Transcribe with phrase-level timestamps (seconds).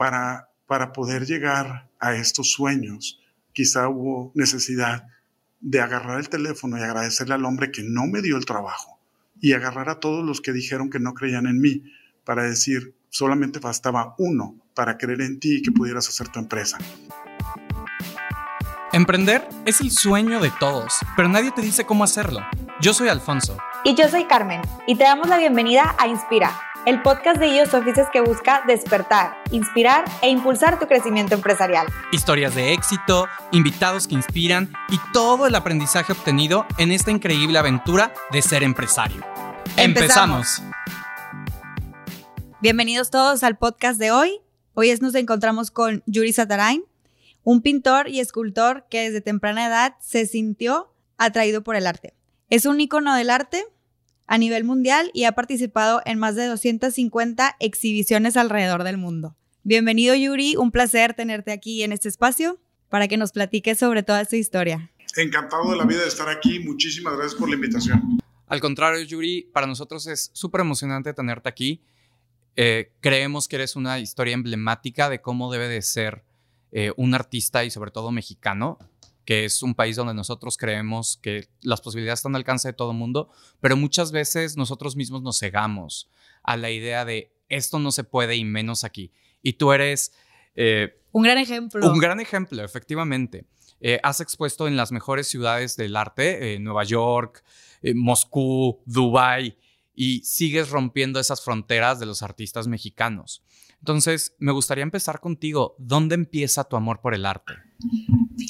[0.00, 3.20] para, para poder llegar a estos sueños,
[3.52, 5.04] quizá hubo necesidad
[5.60, 8.98] de agarrar el teléfono y agradecerle al hombre que no me dio el trabajo
[9.42, 11.82] y agarrar a todos los que dijeron que no creían en mí
[12.24, 16.78] para decir, solamente bastaba uno para creer en ti y que pudieras hacer tu empresa.
[18.94, 22.40] Emprender es el sueño de todos, pero nadie te dice cómo hacerlo.
[22.80, 23.58] Yo soy Alfonso.
[23.84, 27.74] Y yo soy Carmen, y te damos la bienvenida a Inspira, el podcast de IOS
[27.74, 31.86] Offices que busca despertar, inspirar e impulsar tu crecimiento empresarial.
[32.10, 38.14] Historias de éxito, invitados que inspiran y todo el aprendizaje obtenido en esta increíble aventura
[38.32, 39.22] de ser empresario.
[39.76, 40.62] ¡Empezamos!
[42.62, 44.40] Bienvenidos todos al podcast de hoy.
[44.72, 46.84] Hoy nos encontramos con Yuri Satarain,
[47.42, 52.14] un pintor y escultor que desde temprana edad se sintió atraído por el arte.
[52.48, 53.66] Es un icono del arte
[54.30, 59.36] a nivel mundial y ha participado en más de 250 exhibiciones alrededor del mundo.
[59.64, 64.20] Bienvenido Yuri, un placer tenerte aquí en este espacio para que nos platiques sobre toda
[64.20, 64.92] esta historia.
[65.16, 68.20] Encantado de la vida de estar aquí, muchísimas gracias por la invitación.
[68.46, 71.82] Al contrario, Yuri, para nosotros es súper emocionante tenerte aquí.
[72.54, 76.22] Eh, creemos que eres una historia emblemática de cómo debe de ser
[76.70, 78.78] eh, un artista y sobre todo mexicano
[79.24, 82.92] que es un país donde nosotros creemos que las posibilidades están al alcance de todo
[82.92, 86.10] el mundo, pero muchas veces nosotros mismos nos cegamos
[86.42, 89.12] a la idea de esto no se puede y menos aquí.
[89.42, 90.12] Y tú eres...
[90.54, 91.90] Eh, un gran ejemplo.
[91.90, 93.46] Un gran ejemplo, efectivamente.
[93.80, 97.42] Eh, has expuesto en las mejores ciudades del arte, eh, Nueva York,
[97.94, 99.56] Moscú, Dubái,
[99.94, 103.42] y sigues rompiendo esas fronteras de los artistas mexicanos.
[103.80, 105.74] Entonces, me gustaría empezar contigo.
[105.78, 107.54] ¿Dónde empieza tu amor por el arte?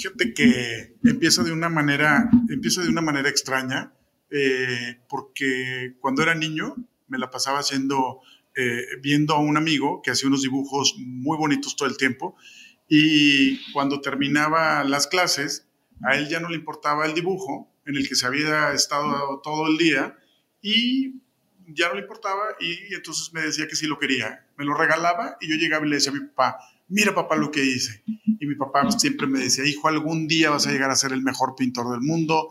[0.00, 3.92] Fíjate que empieza de una manera, empieza de una manera extraña,
[4.30, 6.74] eh, porque cuando era niño
[7.08, 8.20] me la pasaba haciendo,
[8.56, 12.34] eh, viendo a un amigo que hacía unos dibujos muy bonitos todo el tiempo,
[12.88, 15.68] y cuando terminaba las clases,
[16.02, 19.66] a él ya no le importaba el dibujo en el que se había estado todo
[19.66, 20.16] el día,
[20.62, 21.20] y
[21.74, 24.46] ya no le importaba y, entonces me decía que sí lo quería.
[24.56, 26.58] Me lo regalaba y yo llegaba y le decía a mi papá,
[26.90, 28.02] mira papá lo que hice.
[28.06, 31.22] Y mi papá siempre me decía, hijo, algún día vas a llegar a ser el
[31.22, 32.50] mejor pintor del mundo.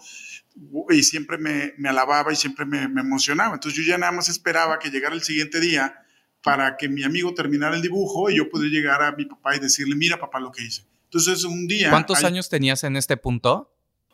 [0.89, 3.53] Y siempre me, me alababa y siempre me, me, emocionaba.
[3.53, 5.95] Entonces yo ya nada más esperaba que llegara el siguiente día
[6.41, 9.59] para que mi amigo terminara el dibujo y yo pudiera llegar a mi papá y
[9.59, 10.83] decirle, mira papá lo que hice.
[11.05, 11.89] Entonces un día...
[11.89, 13.73] ¿Cuántos años tenías en este punto?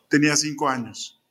[0.09, 1.21] Tenía cinco años.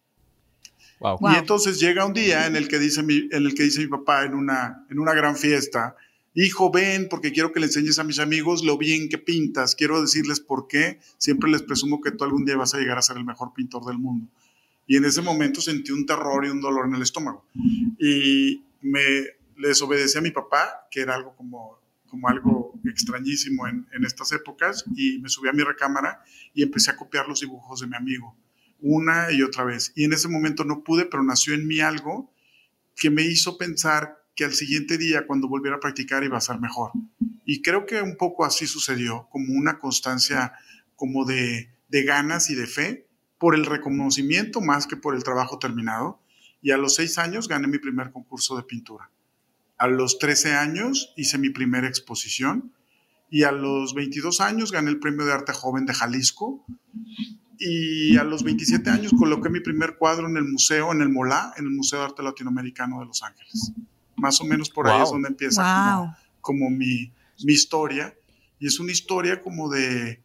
[1.01, 3.89] Y entonces llega un día en el que dice mi, en el que dice mi
[3.89, 5.97] papá en una, en una gran fiesta,
[6.35, 10.01] hijo, ven porque quiero que le enseñes a mis amigos lo bien que pintas, quiero
[10.01, 13.17] decirles por qué, siempre les presumo que tú algún día vas a llegar a ser
[13.17, 14.29] el mejor pintor del mundo.
[14.87, 17.47] Y en ese momento sentí un terror y un dolor en el estómago.
[17.99, 19.01] Y me
[19.57, 24.85] desobedecí a mi papá, que era algo como, como algo extrañísimo en, en estas épocas,
[24.95, 26.23] y me subí a mi recámara
[26.53, 28.37] y empecé a copiar los dibujos de mi amigo
[28.81, 29.93] una y otra vez.
[29.97, 32.31] Y en ese momento no pude, pero nació en mí algo
[32.95, 36.59] que me hizo pensar que al siguiente día, cuando volviera a practicar, iba a ser
[36.59, 36.91] mejor.
[37.45, 40.53] Y creo que un poco así sucedió, como una constancia
[40.97, 43.07] como de, ganas y de fe
[43.39, 46.21] por el reconocimiento más que por el trabajo terminado.
[46.61, 49.11] Y a los seis años gané mi primer concurso de pintura.
[49.79, 52.73] A los 13 años hice mi primera exposición
[53.31, 56.65] y a los 22 años gané el Premio de Arte Joven de Jalisco
[57.59, 61.55] y a los 27 años coloqué mi primer cuadro en el museo, en el MOLA,
[61.57, 63.73] en el Museo de Arte Latinoamericano de Los Ángeles.
[64.17, 67.13] Más o menos por ahí es donde empieza como, mi,
[67.45, 68.15] mi, historia.
[68.59, 70.23] Y es una historia como de,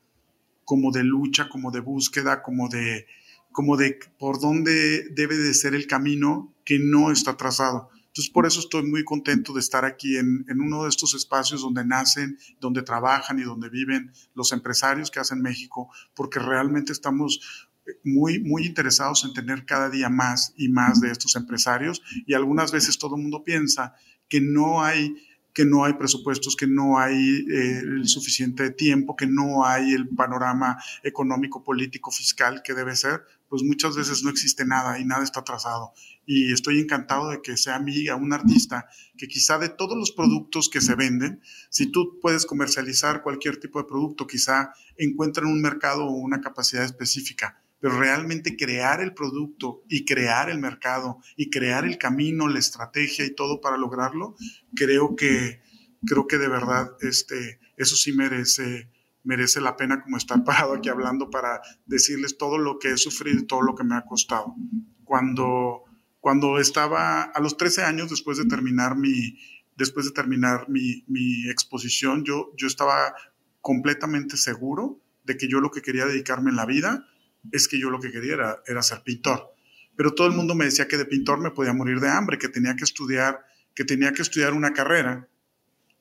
[0.63, 3.07] como de lucha, como de búsqueda, como de,
[3.51, 7.89] como de por dónde debe de ser el camino que no está trazado.
[8.09, 11.85] Entonces, por eso estoy muy contento de estar aquí en, uno de estos espacios donde
[11.85, 17.68] nacen, donde trabajan y donde viven los empresarios que hacen México, porque realmente estamos
[18.03, 22.01] muy, muy interesados en tener cada día más y más de estos empresarios.
[22.25, 23.93] Y algunas veces todo el mundo piensa
[24.27, 25.15] que no hay
[25.53, 30.07] que no hay presupuestos, que no hay eh, el suficiente tiempo, que no hay el
[30.07, 35.23] panorama económico, político, fiscal que debe ser, pues muchas veces no existe nada y nada
[35.23, 35.91] está trazado.
[36.25, 38.87] Y estoy encantado de que sea amiga, un artista
[39.17, 43.79] que quizá de todos los productos que se venden, si tú puedes comercializar cualquier tipo
[43.79, 49.83] de producto, quizá encuentren un mercado o una capacidad específica pero realmente crear el producto
[49.87, 54.35] y crear el mercado y crear el camino, la estrategia y todo para lograrlo,
[54.75, 55.61] creo que,
[56.05, 58.89] creo que de verdad este, eso sí merece,
[59.23, 63.39] merece la pena como estar parado aquí hablando para decirles todo lo que he sufrido
[63.39, 64.55] y todo lo que me ha costado.
[65.03, 65.83] Cuando,
[66.19, 69.37] cuando estaba a los 13 años, después de terminar mi,
[69.77, 73.15] después de terminar mi, exposición, yo, yo estaba
[73.61, 77.05] completamente seguro de que yo lo que quería dedicarme en la vida
[77.51, 79.53] es que yo lo que quería era, era ser pintor.
[79.95, 82.49] Pero todo el mundo me decía que de pintor me podía morir de hambre, que
[82.49, 83.45] tenía que estudiar,
[83.75, 85.27] que tenía que estudiar una carrera.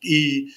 [0.01, 0.55] Y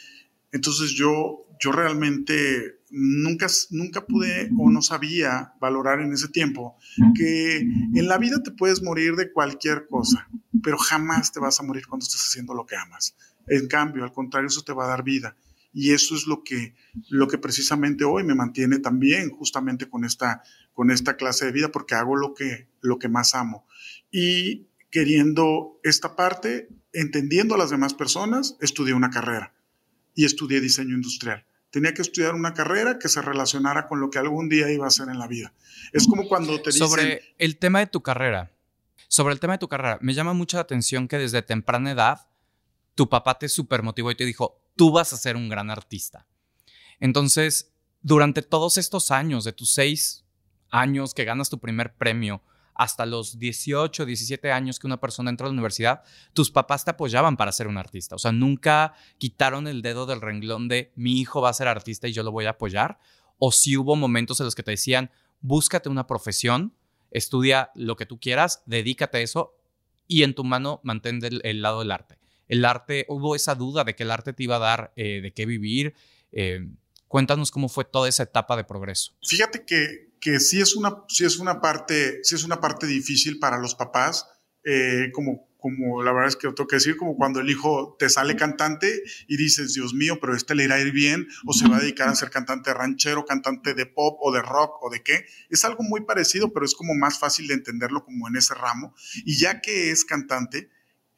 [0.51, 6.77] entonces yo, yo realmente nunca, nunca pude o no sabía valorar en ese tiempo
[7.15, 10.27] que en la vida te puedes morir de cualquier cosa,
[10.61, 13.15] pero jamás te vas a morir cuando estés haciendo lo que amas.
[13.47, 15.35] En cambio, al contrario, eso te va a dar vida.
[15.73, 16.75] Y eso es lo que,
[17.09, 21.71] lo que precisamente hoy me mantiene también justamente con esta, con esta clase de vida,
[21.71, 23.67] porque hago lo que, lo que más amo.
[24.11, 29.53] Y queriendo esta parte, entendiendo a las demás personas, estudié una carrera
[30.15, 31.45] y estudié diseño industrial.
[31.71, 34.89] Tenía que estudiar una carrera que se relacionara con lo que algún día iba a
[34.89, 35.53] hacer en la vida.
[35.93, 36.87] Es como cuando te dicen...
[36.87, 38.51] Sobre el tema de tu carrera,
[39.07, 42.27] sobre el tema de tu carrera, me llama mucha atención que desde temprana edad
[42.95, 46.27] tu papá te supermotivó y te dijo, tú vas a ser un gran artista.
[46.99, 47.71] Entonces,
[48.01, 50.25] durante todos estos años, de tus seis
[50.71, 52.41] años que ganas tu primer premio,
[52.73, 56.01] hasta los 18, 17 años que una persona entra a la universidad,
[56.33, 58.15] tus papás te apoyaban para ser un artista.
[58.15, 62.07] O sea, nunca quitaron el dedo del renglón de mi hijo va a ser artista
[62.07, 62.97] y yo lo voy a apoyar.
[63.37, 66.73] O si hubo momentos en los que te decían, búscate una profesión,
[67.11, 69.53] estudia lo que tú quieras, dedícate a eso
[70.07, 72.21] y en tu mano mantén el lado del arte
[72.51, 75.31] el arte, hubo esa duda de que el arte te iba a dar eh, de
[75.31, 75.95] qué vivir.
[76.33, 76.67] Eh,
[77.11, 79.11] cuéntanos cómo fue toda esa etapa de progreso.
[79.21, 83.37] Fíjate que, que sí, es una, sí, es una parte, sí es una parte difícil
[83.37, 84.25] para los papás,
[84.63, 88.09] eh, como, como la verdad es que tengo que decir, como cuando el hijo te
[88.09, 91.67] sale cantante y dices, Dios mío, pero este le irá a ir bien, o se
[91.67, 95.03] va a dedicar a ser cantante ranchero, cantante de pop o de rock o de
[95.03, 95.25] qué.
[95.49, 98.95] Es algo muy parecido, pero es como más fácil de entenderlo como en ese ramo.
[99.25, 100.69] Y ya que es cantante,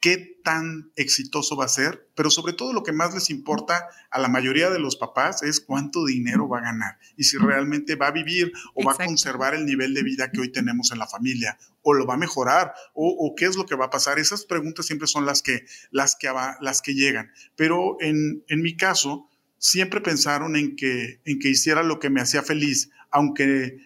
[0.04, 4.18] qué tan exitoso va a ser, pero sobre todo lo que más les importa a
[4.18, 8.08] la mayoría de los papás es cuánto dinero va a ganar y si realmente va
[8.08, 11.06] a vivir o va a conservar el nivel de vida que hoy tenemos en la
[11.06, 14.18] familia o lo va a mejorar o, qué es lo que va a pasar.
[14.18, 16.30] Esas preguntas siempre son las que, las que,
[16.60, 17.32] las que llegan.
[17.56, 22.20] Pero en, en mi caso, siempre pensaron en que, en que hiciera lo que me
[22.20, 23.78] hacía feliz, aunque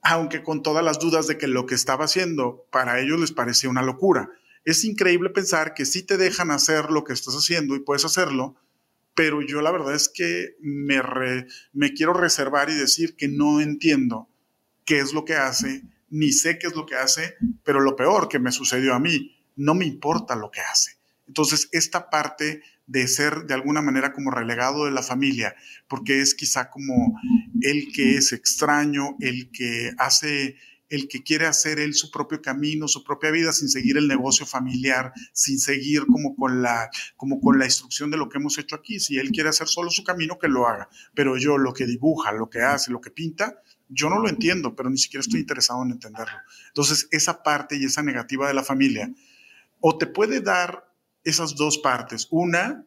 [0.00, 3.68] aunque con todas las dudas de que lo que estaba haciendo para ellos les parecía
[3.68, 4.30] una locura
[4.64, 8.56] es increíble pensar que sí te dejan hacer lo que estás haciendo y puedes hacerlo,
[9.14, 11.00] pero yo la verdad es que me,
[11.72, 14.28] me quiero reservar y decir que no entiendo
[14.84, 18.28] qué es lo que hace, ni sé qué es lo que hace, pero lo peor
[18.28, 20.92] que me sucedió a mí, no me importa lo que hace.
[21.26, 25.54] Entonces, esta parte de ser de alguna manera como relegado de la familia,
[25.88, 27.18] porque es quizá como
[27.62, 30.56] el que es extraño, el que hace
[30.94, 34.46] el que quiere hacer él su propio camino, su propia vida, sin seguir el negocio
[34.46, 38.76] familiar, sin seguir como con la, como con la instrucción de lo que hemos hecho
[38.76, 39.00] aquí.
[39.00, 40.88] Si él quiere hacer solo su camino, que lo haga.
[41.14, 44.74] Pero yo lo que dibuja, lo que hace, lo que pinta, yo no lo entiendo,
[44.74, 46.38] pero ni siquiera estoy interesado en entenderlo.
[46.68, 49.12] Entonces, esa parte y esa negativa de la familia,
[49.80, 50.90] o te puede dar
[51.24, 52.28] esas dos partes.
[52.30, 52.84] Una,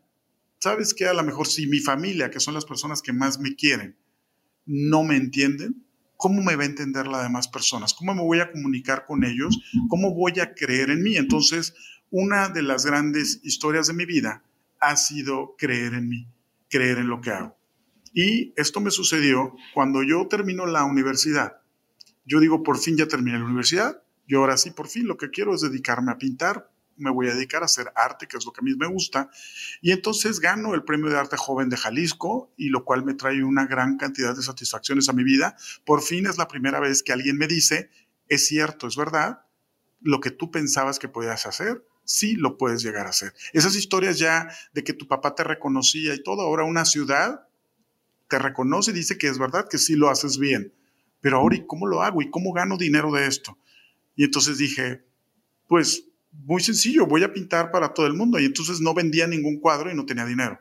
[0.60, 1.08] ¿sabes qué?
[1.08, 3.96] A lo mejor si mi familia, que son las personas que más me quieren,
[4.66, 5.87] no me entienden,
[6.18, 7.94] ¿cómo me va a entender las demás personas?
[7.94, 9.58] ¿Cómo me voy a comunicar con ellos?
[9.88, 11.16] ¿Cómo voy a creer en mí?
[11.16, 11.74] Entonces,
[12.10, 14.44] una de las grandes historias de mi vida
[14.80, 16.28] ha sido creer en mí,
[16.70, 17.56] creer en lo que hago.
[18.14, 21.62] Y esto me sucedió cuando yo termino la universidad.
[22.26, 25.30] Yo digo, por fin ya terminé la universidad, y ahora sí, por fin lo que
[25.30, 28.52] quiero es dedicarme a pintar, me voy a dedicar a hacer arte, que es lo
[28.52, 29.30] que a mí me gusta.
[29.82, 33.44] Y entonces gano el Premio de Arte Joven de Jalisco, y lo cual me trae
[33.44, 35.56] una gran cantidad de satisfacciones a mi vida.
[35.86, 37.90] Por fin es la primera vez que alguien me dice,
[38.28, 39.42] es cierto, es verdad,
[40.02, 43.34] lo que tú pensabas que podías hacer, sí lo puedes llegar a hacer.
[43.54, 47.48] Esas historias ya de que tu papá te reconocía y todo, ahora una ciudad
[48.30, 50.74] te reconoce y dice que es verdad, que sí lo haces bien.
[51.22, 52.22] Pero ahora, ¿y cómo lo hago?
[52.22, 53.58] ¿Y cómo gano dinero de esto?
[54.16, 55.04] Y entonces dije,
[55.68, 58.40] pues muy sencillo, voy a pintar para todo el mundo.
[58.40, 60.60] Y entonces no vendía ningún cuadro y no tenía dinero.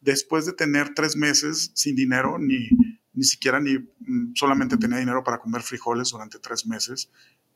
[0.00, 2.68] Después de tener tres meses sin dinero, ni,
[3.12, 7.10] ni siquiera ni mm, solamente tenía dinero para comer frijoles durante tres meses,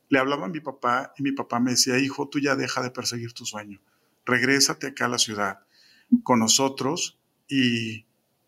[0.09, 2.91] le hablaba a mi papá y mi papá me decía, hijo, tú ya deja de
[2.91, 3.81] perseguir tu sueño,
[4.25, 5.61] regrésate acá a la ciudad
[6.23, 7.19] con nosotros
[7.49, 8.04] y,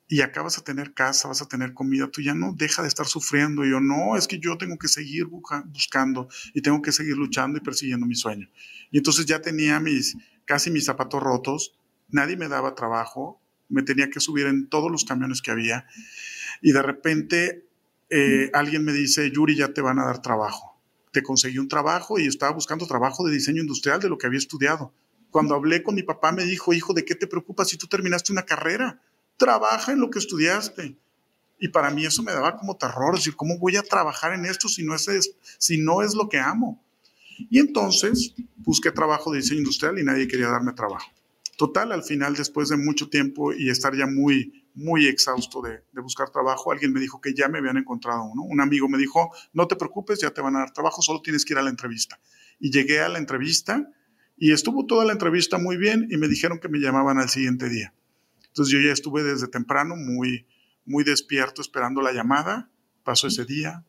[0.09, 2.89] y acá vas a tener casa, vas a tener comida, tú ya no deja de
[2.89, 3.65] estar sufriendo.
[3.65, 7.59] Y yo, no, es que yo tengo que seguir buscando y tengo que seguir luchando
[7.59, 8.49] y persiguiendo mi sueño.
[8.93, 11.75] Y entonces ya tenía mis, casi mis zapatos rotos,
[12.09, 15.87] nadie me daba trabajo, me tenía que subir en todos los camiones que había.
[16.63, 17.67] Y de repente
[18.09, 20.79] eh, alguien me dice, Yuri, ya te van a dar trabajo.
[21.11, 24.39] Te conseguí un trabajo y estaba buscando trabajo de diseño industrial de lo que había
[24.39, 24.93] estudiado.
[25.31, 28.33] Cuando hablé con mi papá me dijo, hijo, ¿de qué te preocupas si tú terminaste
[28.33, 29.01] una carrera?
[29.37, 30.97] Trabaja en lo que estudiaste.
[31.59, 34.69] Y para mí eso me daba como terror, decir, ¿cómo voy a trabajar en esto
[34.69, 35.07] si no es,
[35.59, 36.85] si no es lo que amo?
[37.51, 41.11] Y entonces busqué trabajo de diseño industrial y nadie quería darme trabajo.
[41.57, 46.01] Total, al final, después de mucho tiempo y estar ya muy, muy exhausto de, de,
[46.03, 48.43] buscar trabajo, alguien me dijo que ya me habían encontrado uno.
[48.43, 51.47] Un amigo me dijo, no te preocupes, ya te van a dar trabajo, solo tienes
[51.47, 52.21] que ir a la entrevista.
[52.61, 53.91] Y llegué a la entrevista
[54.37, 57.71] y estuvo toda la entrevista muy bien y me dijeron que me llamaban al siguiente
[57.71, 57.95] día.
[58.57, 60.47] Entonces yo ya estuve desde temprano muy,
[60.87, 62.71] muy despierto esperando la llamada.
[63.05, 63.85] Pasó ese día,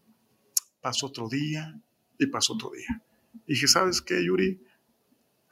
[0.81, 1.79] pasó otro día
[2.19, 3.01] y pasó otro día.
[3.45, 4.61] Y dije, ¿sabes qué, Yuri?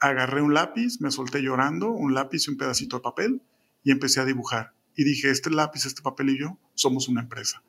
[0.00, 3.42] Agarré un lápiz, me solté llorando, un lápiz y un pedacito de papel
[3.82, 4.74] y empecé a dibujar.
[4.94, 7.62] Y dije, este lápiz, este papel y yo somos una empresa.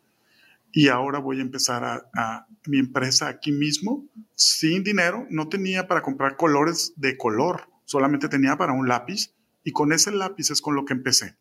[0.74, 5.26] Y ahora voy a empezar a, a mi empresa aquí mismo, sin dinero.
[5.30, 9.37] No tenía para comprar colores de color, solamente tenía para un lápiz.
[9.68, 11.36] Y con ese lápiz es con lo que empecé.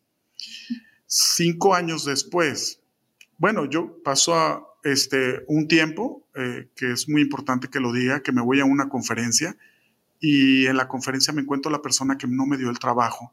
[1.05, 2.81] Cinco años después,
[3.37, 8.21] bueno, yo paso a este, un tiempo, eh, que es muy importante que lo diga,
[8.21, 9.55] que me voy a una conferencia
[10.19, 13.31] y en la conferencia me encuentro la persona que no me dio el trabajo.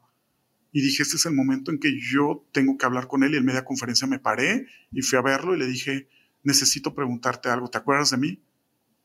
[0.71, 3.37] Y dije, este es el momento en que yo tengo que hablar con él y
[3.37, 6.07] en media conferencia me paré y fui a verlo y le dije,
[6.41, 8.41] necesito preguntarte algo, ¿te acuerdas de mí?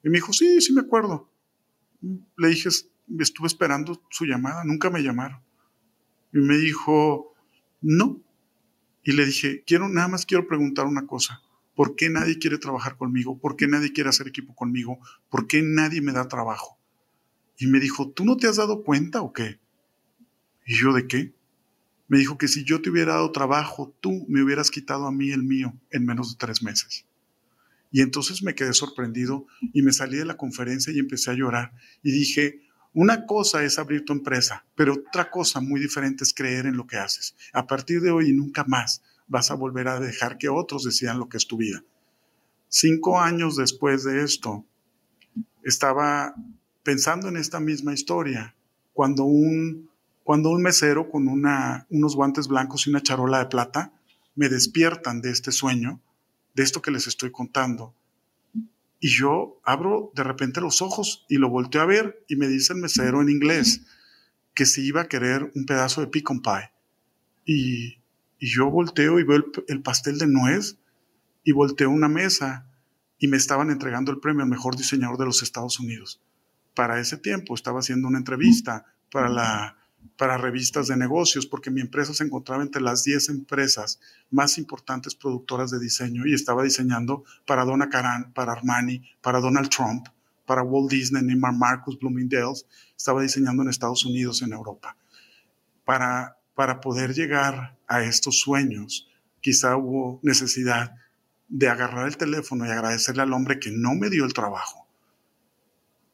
[0.04, 1.32] Y me dijo, sí, sí me acuerdo.
[2.36, 5.49] Le dije, estuve esperando su llamada, nunca me llamaron.
[6.32, 7.34] Y me dijo,
[7.80, 8.20] no.
[9.02, 11.42] Y le dije, quiero, nada más quiero preguntar una cosa.
[11.74, 13.38] ¿Por qué nadie quiere trabajar conmigo?
[13.38, 14.98] ¿Por qué nadie quiere hacer equipo conmigo?
[15.30, 16.78] ¿Por qué nadie me da trabajo?
[17.56, 19.60] Y me dijo, ¿tú no te has dado cuenta o qué?
[20.66, 21.34] ¿Y yo de qué?
[22.08, 25.30] Me dijo que si yo te hubiera dado trabajo, tú me hubieras quitado a mí
[25.30, 27.06] el mío en menos de tres meses.
[27.92, 31.72] Y entonces me quedé sorprendido y me salí de la conferencia y empecé a llorar.
[32.02, 36.66] Y dije, una cosa es abrir tu empresa, pero otra cosa muy diferente es creer
[36.66, 37.36] en lo que haces.
[37.52, 41.28] A partir de hoy nunca más vas a volver a dejar que otros decidan lo
[41.28, 41.84] que es tu vida.
[42.68, 44.64] Cinco años después de esto,
[45.62, 46.34] estaba
[46.82, 48.54] pensando en esta misma historia
[48.92, 49.90] cuando un,
[50.24, 53.92] cuando un mesero con unos guantes blancos y una charola de plata
[54.34, 56.00] me despiertan de este sueño,
[56.54, 57.94] de esto que les estoy contando.
[59.00, 62.74] Y yo abro de repente los ojos y lo volteo a ver y me dice
[62.74, 63.82] el mesero en inglés
[64.54, 66.70] que si iba a querer un pedazo de pecan pie.
[67.46, 68.00] Y,
[68.38, 70.78] y yo volteo y veo el, pastel de nuez
[71.44, 72.66] y volteo una mesa
[73.18, 76.20] y me estaban entregando el premio al mejor diseñador de los Estados Unidos.
[76.74, 79.76] Para ese tiempo estaba haciendo una entrevista para, la,
[80.16, 85.14] para revistas de negocios porque mi empresa se encontraba entre las 10 empresas más importantes
[85.14, 90.06] productoras de diseño y estaba diseñando para Donna Karan, para Armani, para Donald Trump,
[90.44, 92.66] para Walt Disney, Neymar Marcus, Bloomingdale's.
[92.96, 94.96] Estaba diseñando en Estados Unidos, en Europa.
[95.84, 99.08] Para para poder llegar a estos sueños,
[99.40, 100.94] quizá hubo necesidad
[101.48, 104.86] de agarrar el teléfono y agradecerle al hombre que no me dio el trabajo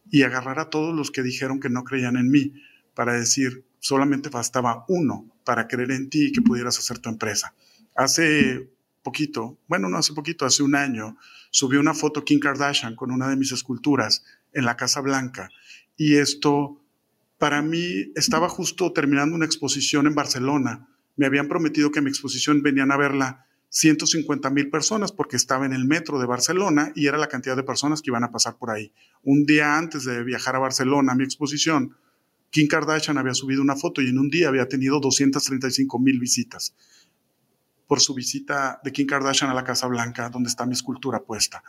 [0.09, 2.52] y agarrar a todos los que dijeron que no creían en mí
[2.95, 7.55] para decir, solamente bastaba uno para creer en ti y que pudieras hacer tu empresa.
[7.95, 8.69] Hace
[9.02, 11.16] poquito, bueno, no hace poquito, hace un año,
[11.50, 15.50] subí una foto Kim Kardashian con una de mis esculturas en la Casa Blanca
[15.97, 16.83] y esto
[17.38, 20.88] para mí estaba justo terminando una exposición en Barcelona.
[21.16, 25.73] Me habían prometido que mi exposición venían a verla 150 mil personas porque estaba en
[25.73, 28.71] el metro de Barcelona y era la cantidad de personas que iban a pasar por
[28.71, 28.93] ahí.
[29.23, 31.95] Un día antes de viajar a Barcelona a mi exposición,
[32.50, 36.75] Kim Kardashian había subido una foto y en un día había tenido 235 mil visitas
[37.87, 41.62] por su visita de Kim Kardashian a la Casa Blanca, donde está mi escultura puesta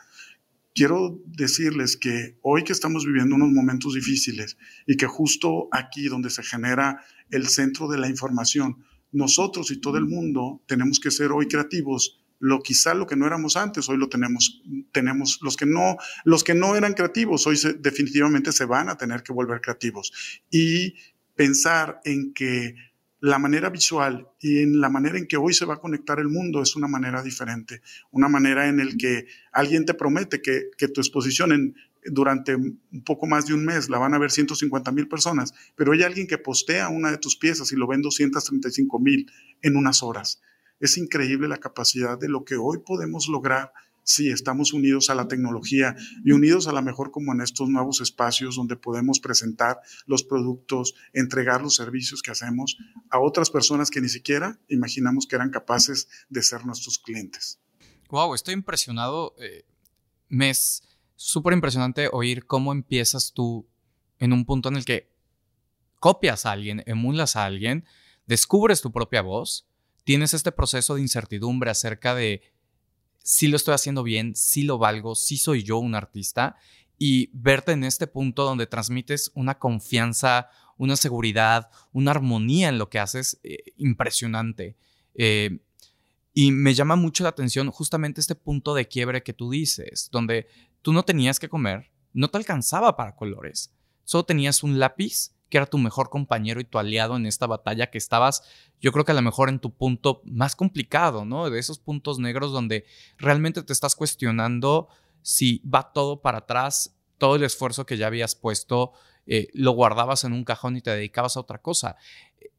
[0.77, 6.29] quiero decirles que hoy que estamos viviendo unos momentos difíciles y que justo aquí donde
[6.29, 11.31] se genera el centro de la información, nosotros y todo el mundo tenemos que ser
[11.31, 12.23] hoy creativos.
[12.39, 14.61] Lo quizá lo que no éramos antes, hoy lo tenemos.
[14.91, 19.23] Tenemos los que no, los que no eran creativos, hoy definitivamente se van a tener
[19.23, 20.11] que volver creativos
[20.49, 20.95] y
[21.35, 22.75] pensar en que
[23.19, 26.29] la manera visual y en la manera en que hoy se va a conectar el
[26.29, 31.01] mundo es una manera diferente, una manera en la que alguien te promete que, tu
[31.01, 31.75] exposición en,
[32.05, 35.93] durante un poco más de un mes la van a ver 150 mil personas, pero
[35.93, 40.03] hay alguien que postea una de tus piezas y lo ven 235 mil en unas
[40.03, 40.41] horas.
[40.79, 43.71] Es increíble la capacidad de lo que hoy podemos lograr
[44.07, 47.99] sí, estamos unidos a la tecnología y unidos a lo mejor como en estos nuevos
[47.99, 52.77] espacios donde podemos presentar los productos, entregar los servicios que hacemos
[53.09, 57.59] a otras personas que ni siquiera imaginamos que eran capaces de ser nuestros clientes.
[58.09, 59.35] Wow, estoy impresionado.
[59.39, 59.65] Eh,
[60.29, 60.83] me es
[61.17, 63.67] súper impresionante oír cómo empiezas tú
[64.19, 65.11] en un punto en el que
[65.99, 67.83] copias a alguien, emulas a alguien,
[68.25, 69.66] descubres tu propia voz,
[70.07, 72.41] tienes este proceso de incertidumbre acerca de
[73.17, 76.55] si lo estoy haciendo bien, si lo valgo, si soy yo un artista
[76.97, 80.47] y verte en este punto donde transmites una confianza,
[80.77, 84.77] una seguridad, una armonía en lo que haces eh, impresionante.
[85.13, 85.59] Eh,
[86.33, 90.47] y me llama mucho la atención justamente este punto de quiebre que tú dices, donde
[90.83, 93.73] tú no tenías que comer, no te alcanzaba para colores,
[94.05, 97.89] solo tenías un lápiz que era tu mejor compañero y tu aliado en esta batalla
[97.89, 98.43] que estabas,
[98.81, 101.49] yo creo que a lo mejor en tu punto más complicado, ¿no?
[101.49, 102.85] De esos puntos negros donde
[103.17, 104.89] realmente te estás cuestionando
[105.21, 108.93] si va todo para atrás, todo el esfuerzo que ya habías puesto,
[109.25, 111.97] eh, lo guardabas en un cajón y te dedicabas a otra cosa.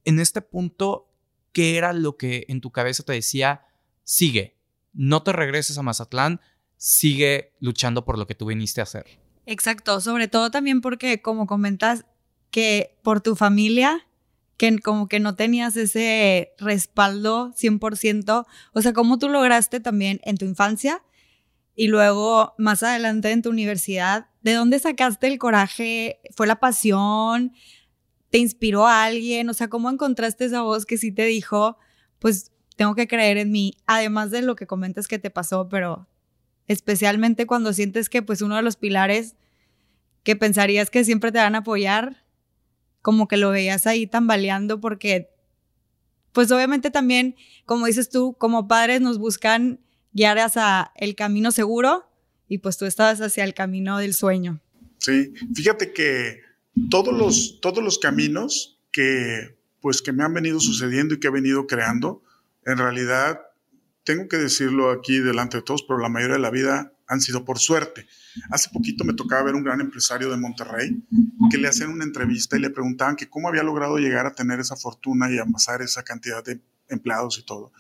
[0.04, 1.09] En este punto,
[1.52, 3.66] ¿qué era lo que en tu cabeza te decía,
[4.04, 4.59] sigue,
[4.92, 6.40] no te regreses a Mazatlán,
[6.76, 9.07] sigue luchando por lo que tú viniste a hacer?
[9.47, 12.04] Exacto, sobre todo también porque, como comentas,
[12.50, 14.07] que por tu familia,
[14.57, 20.37] que como que no tenías ese respaldo 100%, o sea, cómo tú lograste también en
[20.37, 21.02] tu infancia
[21.75, 26.21] y luego más adelante en tu universidad, ¿de dónde sacaste el coraje?
[26.35, 27.52] ¿Fue la pasión?
[28.31, 29.49] ¿Te inspiró a alguien?
[29.49, 31.78] O sea, ¿cómo encontraste esa voz que sí te dijo,
[32.19, 36.09] pues tengo que creer en mí, además de lo que comentas que te pasó, pero
[36.67, 39.37] especialmente cuando sientes que pues uno de los pilares
[40.23, 42.25] que pensarías que siempre te van a apoyar,
[43.02, 45.31] como que lo veías ahí tambaleando porque,
[46.33, 49.81] pues obviamente también, como dices tú, como padres nos buscan
[50.12, 52.11] guiar hacia el camino seguro
[52.49, 54.61] y pues tú estabas hacia el camino del sueño.
[54.99, 56.40] Sí, fíjate que
[56.90, 61.31] todos los, todos los caminos que pues que me han venido sucediendo y que he
[61.31, 62.23] venido creando,
[62.64, 63.40] en realidad,
[64.05, 67.45] tengo que decirlo aquí delante de todos, pero la mayoría de la vida han sido
[67.45, 68.07] por suerte.
[68.51, 71.03] Hace poquito me tocaba ver un gran empresario de Monterrey
[71.51, 74.61] que le hacían una entrevista y le preguntaban que cómo había logrado llegar a tener
[74.61, 77.73] esa fortuna y amasar esa cantidad de empleados y todo.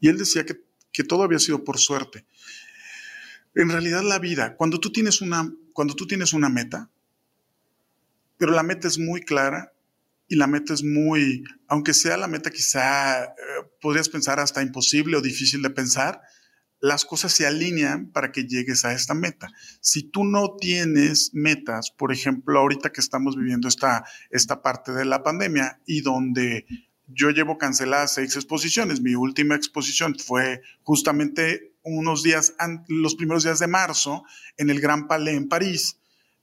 [0.00, 0.60] Y él decía que,
[0.92, 2.24] que todo había sido por suerte.
[3.54, 6.90] En realidad la vida, cuando tú tienes una, cuando tú tienes una meta,
[8.36, 9.72] pero la meta es muy clara
[10.28, 13.30] y la meta es muy, aunque sea la meta quizá eh,
[13.80, 16.20] podrías pensar hasta imposible o difícil de pensar,
[16.80, 19.48] las cosas se alinean para que llegues a esta meta.
[19.80, 25.04] Si tú no tienes metas, por ejemplo, ahorita que estamos viviendo esta, esta parte de
[25.04, 26.66] la pandemia y donde
[27.06, 32.54] yo llevo canceladas seis exposiciones, mi última exposición fue justamente unos días,
[32.88, 34.24] los primeros días de marzo
[34.56, 35.98] en el Gran Palais en París.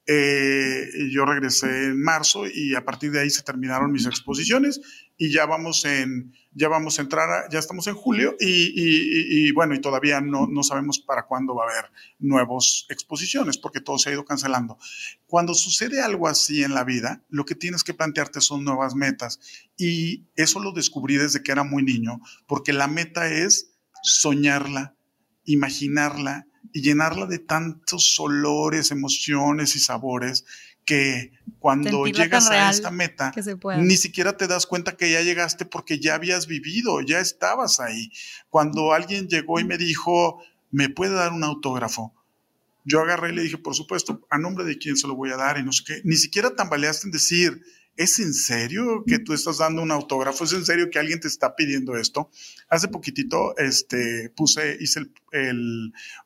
[0.08, 4.82] Eh, yo regresé en marzo y a partir de ahí se terminaron mis exposiciones
[5.18, 9.80] y ya vamos en, ya vamos a entrar, ya estamos en julio y, bueno, y
[9.80, 14.14] todavía no, no, sabemos para cuándo va a haber nuevas exposiciones porque todo se ha
[14.14, 14.78] ido cancelando.
[15.28, 19.40] Cuando sucede algo así en la vida, lo que tienes que plantearte son nuevas metas
[19.78, 23.72] y eso lo descubrí desde que era muy niño porque la meta es
[24.04, 24.96] soñarla,
[25.46, 30.46] imaginarla y llenarla de tantos olores, emociones y sabores
[30.86, 33.34] que cuando llegas a esta meta,
[33.80, 38.12] ni siquiera te das cuenta que ya llegaste porque ya habías vivido, ya estabas ahí.
[38.50, 42.14] Cuando alguien llegó y me dijo, ¿me puede dar un autógrafo?
[42.84, 45.38] Yo agarré y le dije, por supuesto, a nombre de quién se lo voy a
[45.38, 46.02] dar y no sé qué.
[46.04, 47.64] Ni siquiera tambaleaste en decir,
[47.98, 50.44] ¿es en serio que tú estás dando un autógrafo?
[50.44, 52.30] ¿Es en serio que alguien te está pidiendo esto?
[52.70, 55.02] Hace poquitito este, puse, hice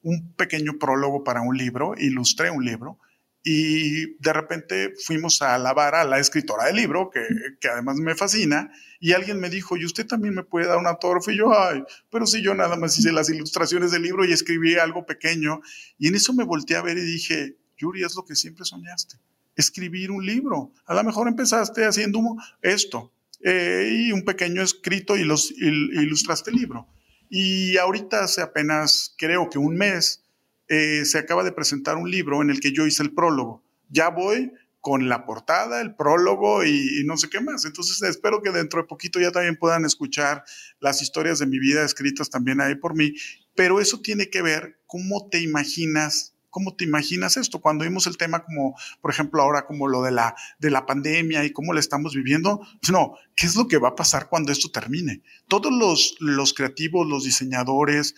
[0.03, 2.99] un pequeño prólogo para un libro, ilustré un libro
[3.43, 7.21] y de repente fuimos a alabar a la escritora del libro, que,
[7.59, 10.87] que, además me fascina, y alguien me dijo, ¿y usted también me puede dar un
[10.87, 11.31] autógrafo?
[11.31, 14.75] Y yo, ay, pero si yo nada más hice las ilustraciones del libro y escribí
[14.75, 15.61] algo pequeño.
[15.97, 19.15] Y en eso me volteé a ver y dije, Yuri, es lo que siempre soñaste,
[19.55, 20.73] escribir un libro.
[20.85, 22.19] A lo mejor empezaste haciendo
[22.61, 26.87] esto eh, y un pequeño escrito y los ilustraste el libro.
[27.29, 30.23] Y ahorita hace apenas, creo que un mes,
[30.69, 33.63] eh, se acaba de presentar un libro en el que yo hice el prólogo.
[33.89, 34.51] Ya voy
[34.81, 37.65] con la portada, el prólogo y, no sé qué más.
[37.65, 40.43] Entonces espero que dentro de poquito ya también puedan escuchar
[40.79, 43.13] las historias de mi vida escritas también ahí por mí.
[43.55, 47.59] Pero eso tiene que ver cómo te imaginas ¿Cómo te imaginas esto?
[47.59, 51.45] Cuando vimos el tema como, por ejemplo, ahora como lo de la, de la pandemia
[51.45, 54.51] y cómo la estamos viviendo, pues no, ¿qué es lo que va a pasar cuando
[54.51, 55.21] esto termine?
[55.47, 58.15] Todos los, los creativos, los diseñadores,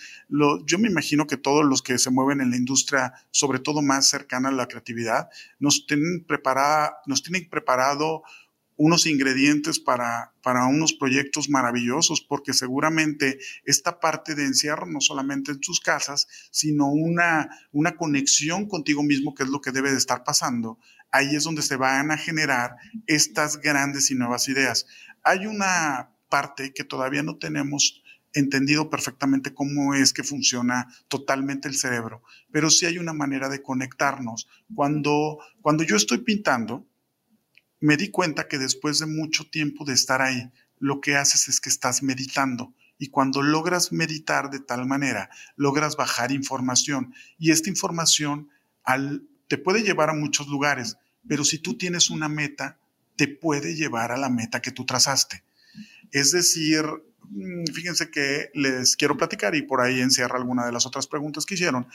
[0.66, 4.08] yo me imagino que todos los que se mueven en la industria, sobre todo más
[4.10, 8.24] cercana a la creatividad, nos tienen, preparada, nos tienen preparado
[8.78, 15.52] unos ingredientes para, para unos proyectos maravillosos, porque seguramente esta parte de encierro no solamente
[15.52, 19.98] en tus casas, sino una, una conexión contigo mismo, que es lo que debe de
[19.98, 20.80] estar pasando,
[21.12, 24.88] ahí es donde se van a generar estas grandes y nuevas ideas.
[25.24, 28.02] Hay una parte que todavía no tenemos
[28.34, 33.62] entendido perfectamente cómo es que funciona totalmente el cerebro, pero sí hay una manera de
[33.62, 34.48] conectarnos.
[34.74, 36.88] Cuando, cuando yo estoy pintando,
[37.82, 41.60] me di cuenta que después de mucho tiempo de estar ahí, lo que haces es
[41.60, 42.74] que estás meditando.
[42.98, 47.14] Y cuando logras meditar de tal manera, logras bajar información.
[47.40, 48.50] Y esta información
[49.48, 52.80] te puede llevar a muchos lugares, pero si tú tienes una meta,
[53.16, 55.44] te puede llevar a la meta que tú trazaste.
[56.12, 56.84] Es decir,
[57.30, 61.46] mm, fíjense que les quiero platicar y por ahí encierra alguna de las otras preguntas
[61.46, 61.88] que hicieron,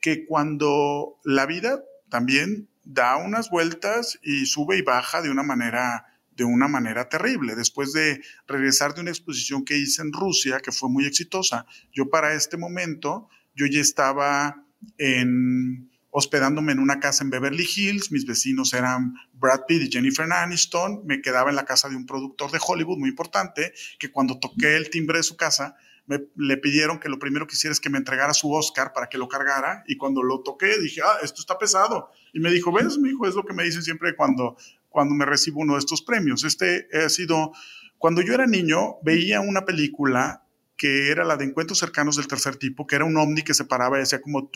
[0.00, 6.06] que cuando la vida también da unas vueltas y sube y baja de una manera
[6.36, 7.54] de una manera terrible.
[7.54, 12.10] Después de regresar de una exposición que hice en Rusia, que fue muy exitosa, yo
[12.10, 14.64] para este momento, yo ya estaba
[14.98, 20.30] en, hospedándome en una casa en Beverly Hills, mis vecinos eran Brad Pitt y Jennifer
[20.30, 24.38] Aniston, me quedaba en la casa de un productor de Hollywood muy importante, que cuando
[24.38, 27.80] toqué el timbre de su casa, me, le pidieron que lo primero que hiciera es
[27.80, 31.18] que me entregara su Oscar para que lo cargara, y cuando lo toqué dije, ah,
[31.22, 34.14] esto está pesado, y me dijo, ves, mi hijo, es lo que me dicen siempre
[34.14, 34.56] cuando,
[34.88, 36.44] cuando me recibo uno de estos premios.
[36.44, 37.52] Este ha sido,
[37.98, 40.44] cuando yo era niño, veía una película
[40.76, 43.64] que era la de Encuentros Cercanos del Tercer Tipo, que era un ovni que se
[43.64, 44.50] paraba y hacía como...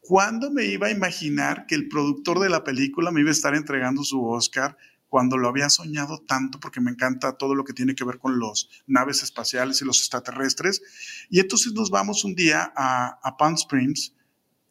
[0.00, 3.56] ¿Cuándo me iba a imaginar que el productor de la película me iba a estar
[3.56, 4.76] entregando su Oscar
[5.16, 8.38] cuando lo había soñado tanto, porque me encanta todo lo que tiene que ver con
[8.38, 10.82] los naves espaciales y los extraterrestres?
[11.30, 14.12] Y entonces nos vamos un día a, a Palm Springs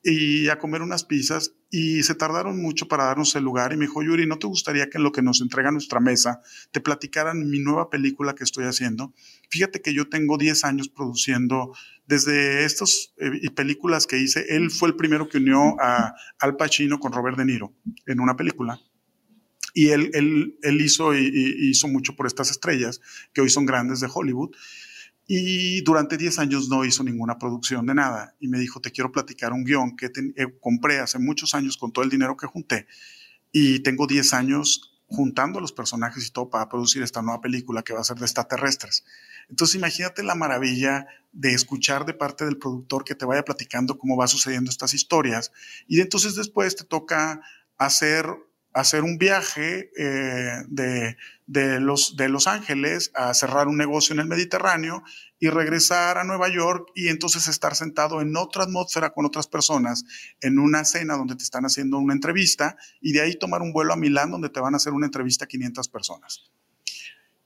[0.03, 3.87] y a comer unas pizzas y se tardaron mucho para darnos el lugar y me
[3.87, 7.49] dijo, Yuri, ¿no te gustaría que en lo que nos entrega nuestra mesa te platicaran
[7.49, 9.15] mi nueva película que estoy haciendo?
[9.49, 14.45] Fíjate que yo tengo 10 años produciendo desde estas eh, películas que hice.
[14.49, 17.73] Él fue el primero que unió a Al Pacino con Robert De Niro
[18.05, 18.79] en una película.
[19.77, 23.01] Y él, él, él hizo, y, hizo mucho por estas estrellas
[23.33, 24.55] que hoy son grandes de Hollywood.
[25.27, 28.35] Y durante 10 años no hizo ninguna producción de nada.
[28.39, 31.91] Y me dijo, te quiero platicar un guion que eh, compré hace muchos años con
[31.91, 32.87] todo el dinero que junté.
[33.51, 37.93] Y tengo 10 años juntando los personajes y todo para producir esta nueva película que
[37.93, 39.03] va a ser de extraterrestres.
[39.49, 44.15] Entonces imagínate la maravilla de escuchar de parte del productor que te vaya platicando cómo
[44.15, 45.51] va sucediendo estas historias.
[45.85, 47.41] Y entonces después te toca
[47.77, 48.25] hacer
[48.75, 55.01] hacer un viaje eh, de, Los Ángeles a cerrar un negocio en el Mediterráneo
[55.39, 60.03] y regresar a Nueva York y entonces estar sentado en otra atmósfera con otras personas
[60.41, 63.93] en una cena donde te están haciendo una entrevista y de ahí tomar un vuelo
[63.93, 66.51] a Milán donde te van a hacer una entrevista a 500 personas.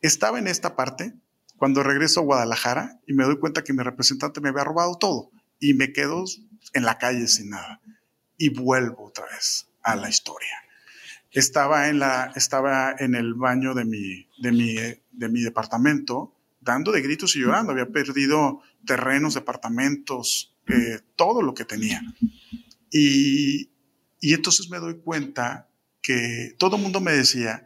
[0.02, 1.14] Estaba en esta parte
[1.58, 5.30] cuando regreso a Guadalajara y me doy cuenta que mi representante me había robado todo
[5.60, 6.24] y me quedo
[6.74, 7.82] en la calle sin nada
[8.36, 10.69] y vuelvo otra vez a la historia
[11.32, 16.92] estaba en, la, estaba en el baño de mi, de, mi, de mi departamento dando
[16.92, 17.72] de gritos y llorando.
[17.72, 22.02] Había perdido terrenos, departamentos, eh, todo lo que tenía.
[22.92, 23.72] Y,
[24.20, 25.70] y entonces me doy cuenta
[26.02, 27.66] que todo el mundo me decía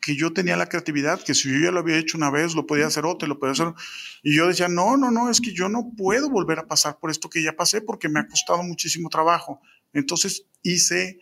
[0.00, 2.66] que yo tenía la creatividad, que si yo ya lo había hecho una vez, lo
[2.66, 3.74] podía hacer otra, lo podía hacer.
[4.22, 7.10] Y yo decía, no, no, no, es que yo no puedo volver a pasar por
[7.10, 9.60] esto que ya pasé porque me ha costado muchísimo trabajo.
[9.92, 11.20] Entonces hice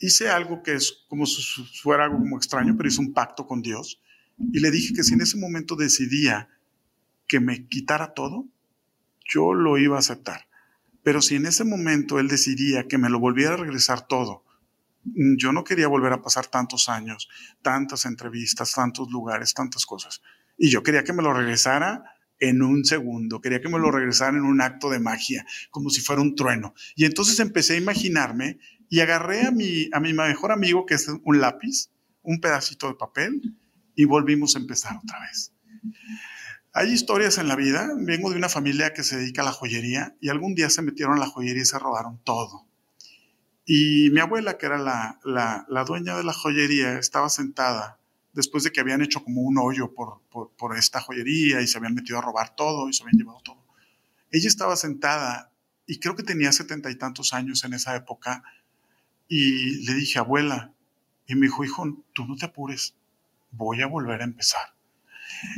[0.00, 1.42] hice algo que es como si
[1.80, 4.00] fuera algo como extraño, pero hice un pacto con Dios
[4.38, 6.48] y le dije que si en ese momento decidía
[7.26, 8.46] que me quitara todo,
[9.28, 10.48] yo lo iba a aceptar.
[11.02, 14.44] Pero si en ese momento él decidía que me lo volviera a regresar todo,
[15.04, 17.28] yo no quería volver a pasar tantos años,
[17.62, 20.22] tantas entrevistas, tantos lugares, tantas cosas.
[20.56, 22.04] Y yo quería que me lo regresara
[22.40, 26.00] en un segundo, quería que me lo regresara en un acto de magia, como si
[26.00, 26.74] fuera un trueno.
[26.96, 31.08] Y entonces empecé a imaginarme y agarré a mi, a mi mejor amigo, que es
[31.08, 31.90] un lápiz,
[32.22, 33.40] un pedacito de papel,
[33.94, 35.52] y volvimos a empezar otra vez.
[36.72, 37.88] Hay historias en la vida.
[37.96, 41.16] Vengo de una familia que se dedica a la joyería y algún día se metieron
[41.16, 42.66] a la joyería y se robaron todo.
[43.64, 48.00] Y mi abuela, que era la, la, dueña de la joyería, estaba sentada
[48.32, 51.94] después de que habían hecho como un hoyo por, por, esta joyería y se habían
[51.94, 53.64] metido a robar todo y se habían llevado todo.
[54.32, 55.52] Ella estaba sentada
[55.86, 58.42] y creo que tenía setenta y tantos años en esa época
[59.28, 60.72] y le dije, abuela,
[61.26, 62.94] y me dijo, hijo, tú no te apures,
[63.50, 64.74] voy a volver a empezar.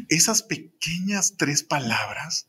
[0.09, 2.49] Esas pequeñas tres palabras,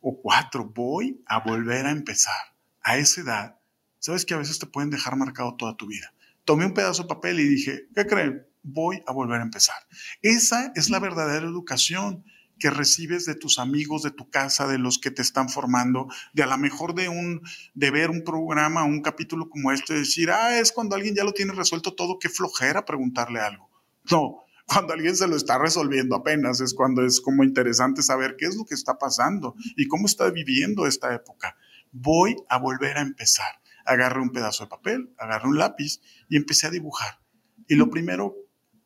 [0.00, 2.54] o cuatro, voy a volver a empezar.
[2.82, 3.58] A esa edad,
[3.98, 6.12] sabes que a veces te pueden dejar marcado toda tu vida.
[6.44, 8.46] Tomé un pedazo de papel y dije, ¿qué creen?
[8.62, 9.76] Voy a volver a empezar.
[10.22, 12.24] Esa es la verdadera educación
[12.58, 16.42] que recibes de tus amigos, de tu casa, de los que te están formando, de
[16.42, 17.42] a lo mejor de un,
[17.74, 21.32] de ver un programa, un capítulo como este, decir, ah, es cuando alguien ya lo
[21.32, 23.70] tiene resuelto todo, qué flojera preguntarle algo.
[24.10, 28.46] No, cuando alguien se lo está resolviendo apenas es cuando es como interesante saber qué
[28.46, 31.56] es lo que está pasando y cómo está viviendo esta época.
[31.92, 33.60] Voy a volver a empezar.
[33.84, 37.20] Agarré un pedazo de papel, agarré un lápiz y empecé a dibujar.
[37.68, 38.34] Y lo primero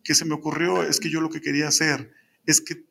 [0.05, 2.13] que se me ocurrió es que yo lo que quería hacer
[2.47, 2.90] es que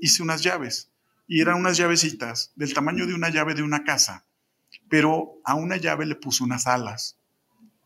[0.00, 0.90] hice unas llaves
[1.26, 4.26] y eran unas llavecitas del tamaño de una llave de una casa,
[4.88, 7.18] pero a una llave le puse unas alas,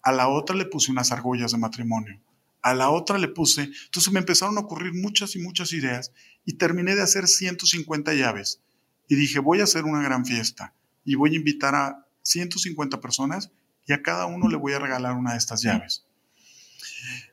[0.02, 2.20] a la otra le puse unas argollas de matrimonio,
[2.62, 6.12] a la otra le puse, entonces me empezaron a ocurrir muchas y muchas ideas
[6.44, 8.60] y terminé de hacer 150 llaves
[9.08, 13.50] y dije, voy a hacer una gran fiesta y voy a invitar a 150 personas
[13.86, 16.06] y a cada uno le voy a regalar una de estas llaves.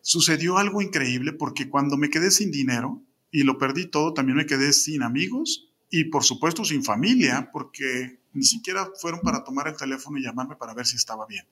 [0.02, 4.46] Sucedió algo increíble porque cuando me quedé sin dinero, y lo perdí todo, también me
[4.46, 9.76] quedé sin amigos y por supuesto sin familia, porque ni siquiera fueron para tomar el
[9.76, 11.46] teléfono y llamarme para ver si estaba bien.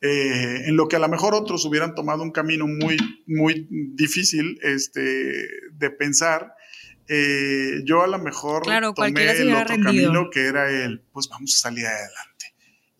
[0.00, 4.58] Eh, en lo que a lo mejor otros hubieran tomado un camino muy, muy difícil
[4.62, 5.00] este,
[5.72, 6.54] de pensar,
[7.08, 8.62] eh, yo a lo mejor
[8.94, 12.27] tomé el otro camino que era el, pues vamos a salir adelante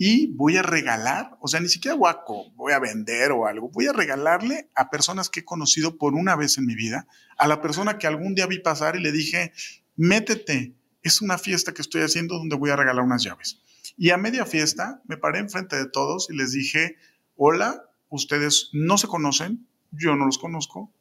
[0.00, 3.86] y voy a regalar, o sea, ni siquiera guaco, voy a vender o algo, voy
[3.88, 7.60] a regalarle a personas que he conocido por una vez en mi vida, a la
[7.60, 9.52] persona que algún día vi pasar y le dije,
[9.96, 13.60] métete, es una fiesta que estoy haciendo donde voy a regalar unas llaves.
[13.96, 16.94] Y a media fiesta me paré enfrente de todos y les dije,
[17.34, 20.94] hola, ustedes no se conocen, yo no los conozco,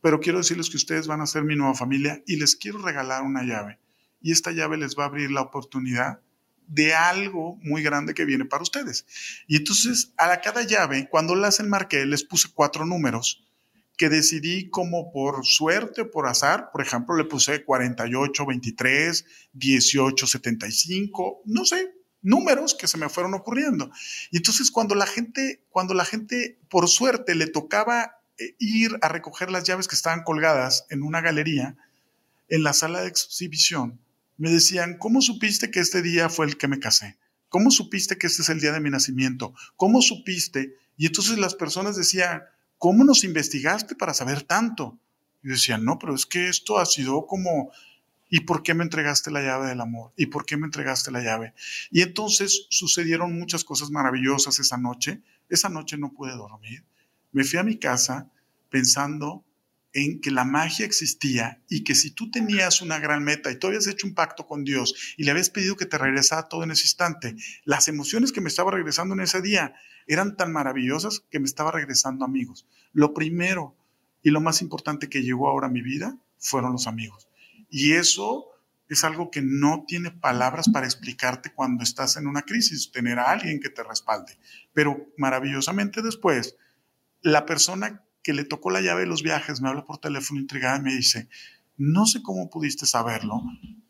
[0.00, 3.22] pero quiero decirles que ustedes van a ser mi nueva familia y les quiero regalar
[3.22, 3.78] una llave.
[4.22, 6.22] Y esta llave les va a abrir la oportunidad
[6.70, 9.04] de algo muy grande que viene para ustedes.
[9.48, 13.44] Y entonces a cada llave, cuando las enmarqué, les puse cuatro números
[13.96, 16.70] que decidí como por suerte o por azar.
[16.72, 23.34] Por ejemplo, le puse 48, 23, 18, 75, no sé, números que se me fueron
[23.34, 23.90] ocurriendo.
[24.30, 29.08] Y entonces cuando la gente, cuando la gente por suerte le tocaba eh, ir a
[29.08, 31.76] recoger las llaves que estaban colgadas en una galería,
[32.48, 34.00] en la sala de exhibición,
[34.40, 37.18] me decían, ¿cómo supiste que este día fue el que me casé?
[37.50, 39.52] ¿Cómo supiste que este es el día de mi nacimiento?
[39.76, 40.78] ¿Cómo supiste?
[40.96, 42.44] Y entonces las personas decían,
[42.78, 44.98] ¿cómo nos investigaste para saber tanto?
[45.42, 47.70] Y decían, no, pero es que esto ha sido como,
[48.30, 50.14] ¿y por qué me entregaste la llave del amor?
[50.16, 51.52] ¿Y por qué me entregaste la llave?
[51.90, 55.20] Y entonces sucedieron muchas cosas maravillosas esa noche.
[55.50, 56.86] Esa noche no pude dormir.
[57.32, 58.30] Me fui a mi casa
[58.70, 59.44] pensando
[59.92, 63.66] en que la magia existía y que si tú tenías una gran meta y tú
[63.66, 66.70] habías hecho un pacto con Dios y le habías pedido que te regresara todo en
[66.70, 69.74] ese instante, las emociones que me estaba regresando en ese día
[70.06, 72.66] eran tan maravillosas que me estaba regresando amigos.
[72.92, 73.76] Lo primero
[74.22, 77.28] y lo más importante que llegó ahora a mi vida fueron los amigos.
[77.68, 78.46] Y eso
[78.88, 83.30] es algo que no tiene palabras para explicarte cuando estás en una crisis, tener a
[83.30, 84.36] alguien que te respalde.
[84.72, 86.56] Pero maravillosamente después,
[87.22, 90.78] la persona que le tocó la llave de los viajes, me habla por teléfono intrigada
[90.78, 91.28] y me dice,
[91.76, 93.42] no sé cómo pudiste saberlo,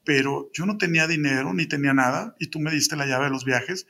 [0.05, 3.31] pero yo no tenía dinero ni tenía nada y tú me diste la llave de
[3.31, 3.87] los viajes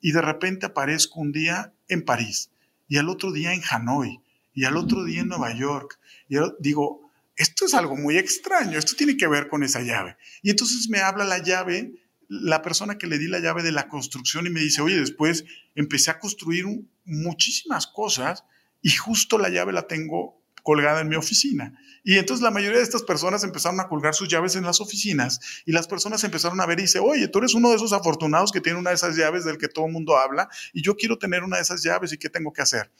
[0.00, 2.50] y de repente aparezco un día en París
[2.88, 4.20] y al otro día en Hanoi
[4.54, 5.98] y al otro día en Nueva York.
[6.28, 10.16] Y yo digo, esto es algo muy extraño, esto tiene que ver con esa llave.
[10.42, 11.94] Y entonces me habla la llave,
[12.28, 15.44] la persona que le di la llave de la construcción y me dice, oye, después
[15.74, 16.66] empecé a construir
[17.04, 18.44] muchísimas cosas
[18.82, 21.78] y justo la llave la tengo colgada en mi oficina.
[22.02, 25.40] Y entonces la mayoría de estas personas empezaron a colgar sus llaves en las oficinas
[25.66, 28.52] y las personas empezaron a ver y dice, oye, tú eres uno de esos afortunados
[28.52, 31.18] que tiene una de esas llaves del que todo el mundo habla y yo quiero
[31.18, 32.90] tener una de esas llaves y qué tengo que hacer.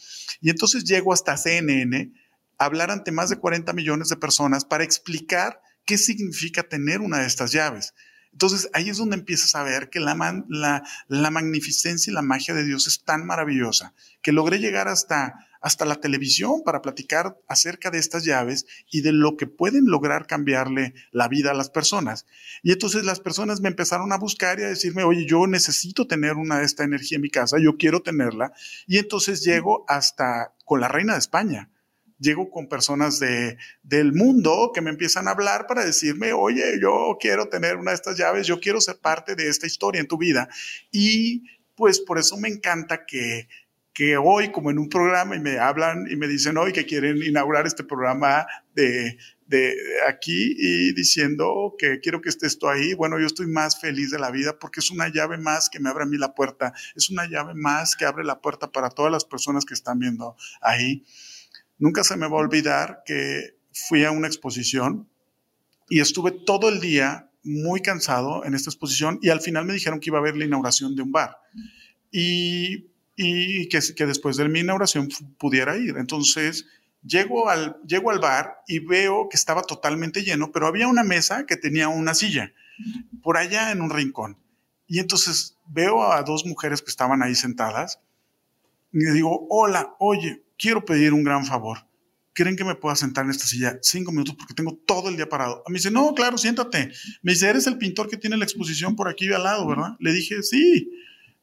[0.40, 2.12] Y entonces llego hasta CNN
[2.58, 7.18] a hablar ante más de 40 millones de personas para explicar qué significa tener una
[7.18, 7.94] de estas llaves.
[8.32, 10.14] Entonces ahí es donde empiezas a ver que la,
[10.48, 15.48] la, la magnificencia y la magia de Dios es tan maravillosa que logré llegar hasta
[15.60, 20.26] hasta la televisión para platicar acerca de estas llaves y de lo que pueden lograr
[20.26, 22.26] cambiarle la vida a las personas.
[22.62, 26.34] Y entonces las personas me empezaron a buscar y a decirme, oye, yo necesito tener
[26.34, 28.52] una de esta energía en mi casa, yo quiero tenerla.
[28.86, 31.70] Y entonces llego hasta con la reina de España.
[32.18, 37.16] Llego con personas de, del mundo que me empiezan a hablar para decirme, oye, yo
[37.18, 40.18] quiero tener una de estas llaves, yo quiero ser parte de esta historia en tu
[40.18, 40.48] vida.
[40.92, 41.44] Y
[41.76, 43.48] pues por eso me encanta que
[43.92, 47.22] que hoy, como en un programa, y me hablan y me dicen hoy que quieren
[47.22, 49.18] inaugurar este programa de,
[49.50, 49.74] de
[50.08, 54.18] aquí y diciendo que quiero que estés tú ahí, bueno, yo estoy más feliz de
[54.20, 57.10] la vida porque es una llave más que me abre a mí la puerta, es
[57.10, 61.04] una llave más que abre la puerta para todas las personas que están viendo ahí.
[61.78, 65.08] Nunca se me va a olvidar que fui a una exposición
[65.88, 69.98] y estuve todo el día muy cansado en esta exposición y al final me dijeron
[69.98, 71.38] que iba a haber la inauguración de un bar.
[72.12, 72.89] Y,
[73.22, 75.96] y que, que, después de mi inauguración pudiera ir.
[75.98, 76.66] Entonces
[77.04, 81.44] llego al, llego al bar y veo que estaba totalmente lleno, pero había una mesa
[81.44, 82.52] que tenía una silla
[83.22, 84.38] por allá en un rincón.
[84.86, 88.00] Y entonces veo a dos mujeres que estaban ahí sentadas
[88.90, 91.86] y le digo, hola, oye, quiero pedir un gran favor.
[92.32, 95.28] ¿Creen que me pueda sentar en esta silla cinco minutos porque tengo todo el día
[95.28, 95.62] parado?
[95.68, 96.90] Me dice, no, claro, siéntate.
[97.20, 99.96] Me dice, eres el pintor que tiene la exposición por aquí al lado, ¿verdad?
[99.98, 100.90] Le dije, sí.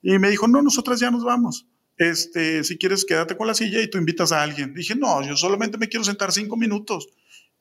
[0.01, 1.67] Y me dijo, no, nosotras ya nos vamos.
[1.97, 4.73] Este, si quieres, quédate con la silla y tú invitas a alguien.
[4.73, 7.07] Dije, no, yo solamente me quiero sentar cinco minutos.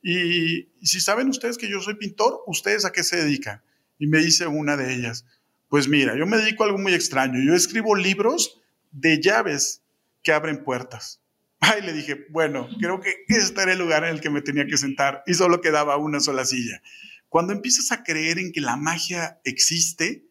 [0.01, 3.61] Y, si saben ustedes que yo soy pintor, ¿ustedes a qué se dedican?
[3.97, 5.25] Y me dice una de ellas,
[5.69, 7.43] pues mira, yo me dedico a algo muy extraño.
[7.43, 9.81] Yo escribo libros de llaves
[10.23, 11.21] que abren puertas.
[11.59, 14.67] Ay, le dije, bueno, creo que este era el lugar en el que me tenía
[14.67, 16.81] que sentar y solo quedaba una sola silla.
[17.27, 20.26] Cuando empiezas a creer en que la magia existe,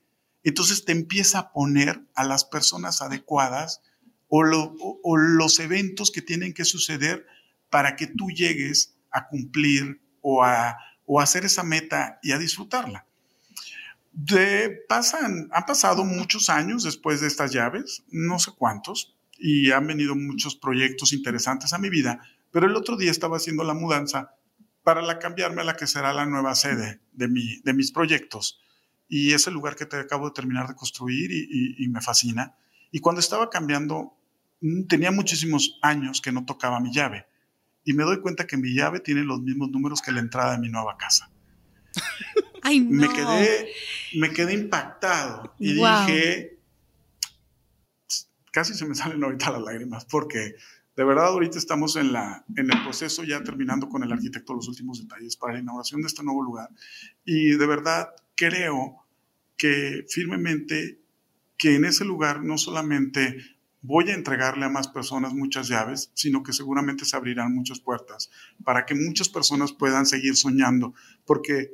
[0.49, 3.83] entonces te empieza a poner a las personas adecuadas
[4.29, 7.27] o, los eventos que tienen que suceder
[7.69, 10.77] para que tú llegues a cumplir o a,
[11.21, 13.07] hacer esa meta y a disfrutarla.
[14.89, 20.15] Pasan, han pasado muchos años después de estas llaves, no sé cuántos, y han venido
[20.15, 22.21] muchos proyectos interesantes a mi vida,
[22.53, 24.31] pero el otro día estaba haciendo la mudanza
[24.85, 28.61] para la cambiarme a la que será la nueva sede de, mi, de mis proyectos.
[29.09, 32.57] Y es el lugar que te acabo de terminar de construir y, me fascina.
[32.90, 34.16] Y cuando estaba cambiando,
[34.61, 37.27] mm, tenía muchísimos años que no tocaba mi llave.
[37.85, 40.59] Y me doy cuenta que mi llave tiene los mismos números que la entrada de
[40.59, 41.31] mi nueva casa.
[42.62, 43.01] Ay, no.
[43.01, 43.69] me, quedé,
[44.14, 46.59] me quedé impactado y dije,
[48.51, 50.57] casi se me salen ahorita las lágrimas, porque
[50.97, 54.66] de verdad ahorita estamos en, la, en el proceso ya terminando con el arquitecto los
[54.66, 56.71] últimos detalles para la inauguración de este nuevo lugar.
[57.25, 59.05] Y de verdad creo
[59.57, 61.01] que firmemente
[61.57, 63.38] que en ese lugar no solamente
[63.83, 68.31] voy a entregarle a más personas muchas llaves, sino que seguramente se abrirán muchas puertas
[68.64, 70.94] para que muchas personas puedan seguir soñando,
[71.25, 71.72] porque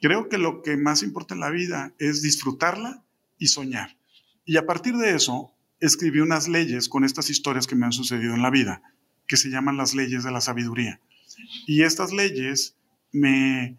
[0.00, 3.02] creo que lo que más importa en la vida es disfrutarla
[3.38, 3.96] y soñar.
[4.44, 8.34] Y a partir de eso, escribí unas leyes con estas historias que me han sucedido
[8.34, 8.82] en la vida,
[9.26, 11.00] que se llaman las leyes de la sabiduría.
[11.66, 12.76] Y estas leyes
[13.12, 13.78] me,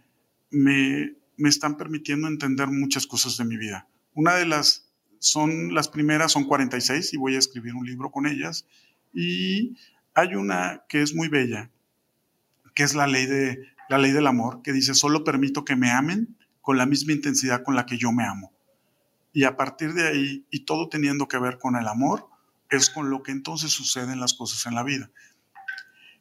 [0.50, 3.88] me, me están permitiendo entender muchas cosas de mi vida.
[4.14, 8.26] Una de las son las primeras, son 46 y voy a escribir un libro con
[8.26, 8.66] ellas.
[9.14, 9.78] Y
[10.14, 11.70] hay una que es muy bella,
[12.74, 15.92] que es la ley, de, la ley del amor, que dice, solo permito que me
[15.92, 18.52] amen con la misma intensidad con la que yo me amo.
[19.34, 22.28] Y a partir de ahí, y todo teniendo que ver con el amor,
[22.70, 25.12] es con lo que entonces suceden las cosas en la vida.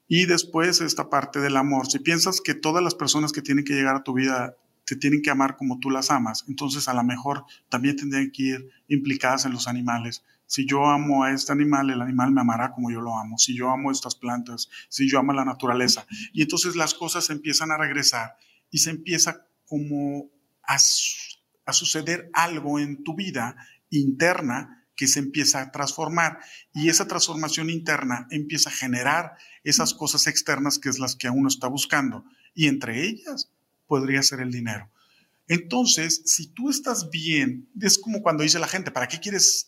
[0.08, 1.86] Y después esta parte del amor.
[1.86, 4.56] Si piensas que todas las personas que tienen que llegar a tu vida
[4.90, 8.42] te tienen que amar como tú las amas, entonces a lo mejor también tendrían que
[8.42, 10.24] ir implicadas en los animales.
[10.46, 13.38] Si yo amo a este animal, el animal me amará como yo lo amo.
[13.38, 16.06] Si yo amo estas plantas, si yo amo la naturaleza.
[16.32, 18.34] Y entonces las cosas empiezan a regresar
[18.68, 20.28] y se empieza como
[20.64, 20.76] a
[21.70, 23.56] a suceder algo en tu vida
[23.90, 26.40] interna que se empieza a transformar
[26.74, 31.48] y esa transformación interna empieza a generar esas cosas externas que es las que uno
[31.48, 32.24] está buscando
[32.54, 33.50] y entre ellas
[33.90, 34.88] podría ser el dinero.
[35.48, 39.66] Entonces, si tú estás bien, es como cuando dice la gente, ¿para qué quieres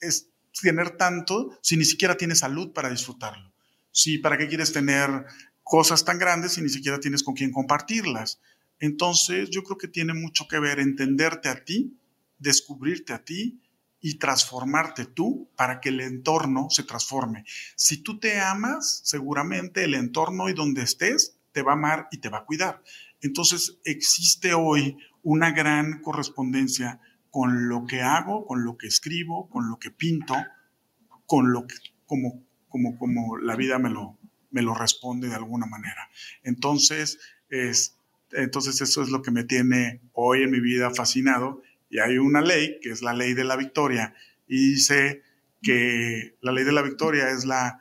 [0.62, 3.52] tener tanto si ni siquiera tienes salud para disfrutarlo?
[3.90, 5.26] Sí, ¿para qué quieres tener
[5.64, 8.40] cosas tan grandes si ni siquiera tienes con quién compartirlas?
[8.78, 11.98] Entonces, yo creo que tiene mucho que ver entenderte a ti,
[12.38, 13.60] descubrirte a ti
[14.00, 17.44] y transformarte tú para que el entorno se transforme.
[17.74, 22.18] Si tú te amas, seguramente el entorno y donde estés te va a amar y
[22.18, 22.84] te va a cuidar.
[23.22, 29.70] Entonces, existe hoy una gran correspondencia con lo que hago, con lo que escribo, con
[29.70, 30.34] lo que pinto,
[31.26, 34.18] con lo que como como como la vida me lo
[34.50, 36.10] me lo responde de alguna manera.
[36.42, 37.96] Entonces, es
[38.32, 41.62] entonces eso es lo que me tiene hoy en mi vida fascinado.
[41.90, 44.14] Y hay una ley, que es la ley de la victoria,
[44.46, 45.22] y dice
[45.62, 47.80] que la ley de la victoria es, la,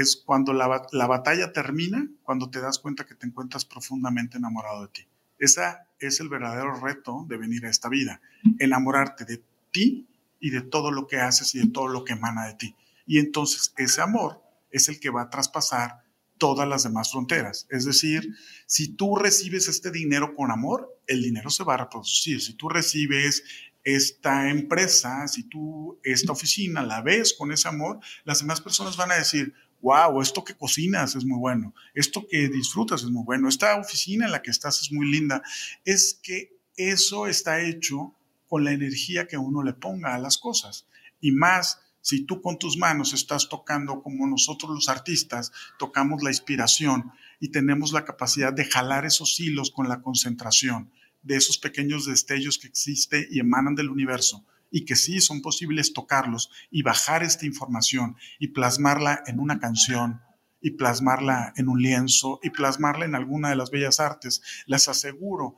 [0.00, 4.82] es cuando la, la batalla termina, cuando te das cuenta que te encuentras profundamente enamorado
[4.82, 5.06] de ti.
[5.38, 5.62] Ese
[5.98, 8.20] es el verdadero reto de venir a esta vida,
[8.58, 10.06] enamorarte de ti
[10.40, 12.76] y de todo lo que haces y de todo lo que emana de ti.
[13.06, 16.02] Y entonces ese amor es el que va a traspasar
[16.38, 17.66] todas las demás fronteras.
[17.70, 22.40] Es decir, si tú recibes este dinero con amor, el dinero se va a reproducir.
[22.40, 23.42] Si tú recibes
[23.82, 29.12] esta empresa, si tú esta oficina la ves con ese amor, las demás personas van
[29.12, 33.48] a decir, wow, esto que cocinas es muy bueno, esto que disfrutas es muy bueno,
[33.48, 35.42] esta oficina en la que estás es muy linda.
[35.84, 38.14] Es que eso está hecho
[38.48, 40.86] con la energía que uno le ponga a las cosas.
[41.20, 46.30] Y más si tú con tus manos estás tocando como nosotros los artistas tocamos la
[46.30, 50.90] inspiración y tenemos la capacidad de jalar esos hilos con la concentración
[51.22, 55.92] de esos pequeños destellos que existen y emanan del universo y que sí son posibles
[55.92, 60.20] tocarlos y bajar esta información y plasmarla en una canción
[60.60, 64.42] y plasmarla en un lienzo y plasmarla en alguna de las bellas artes.
[64.66, 65.56] Les aseguro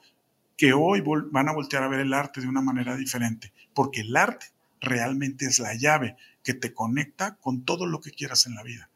[0.56, 4.14] que hoy van a voltear a ver el arte de una manera diferente, porque el
[4.16, 4.46] arte
[4.80, 8.90] realmente es la llave que te conecta con todo lo que quieras en la vida.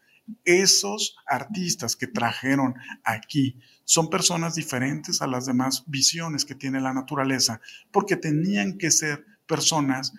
[0.45, 6.95] Esos artistas que trajeron aquí son personas diferentes a las demás visiones que tiene la
[6.95, 7.61] naturaleza,
[7.91, 10.13] porque tenían que ser personas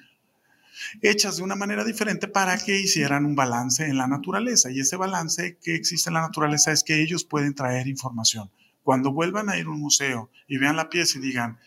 [1.01, 4.71] hechas de una manera diferente para que hicieran un balance en la naturaleza.
[4.71, 8.51] Y ese balance que existe en la naturaleza es que ellos pueden traer información.
[8.83, 11.59] Cuando vuelvan a ir a un museo y vean la pieza y digan,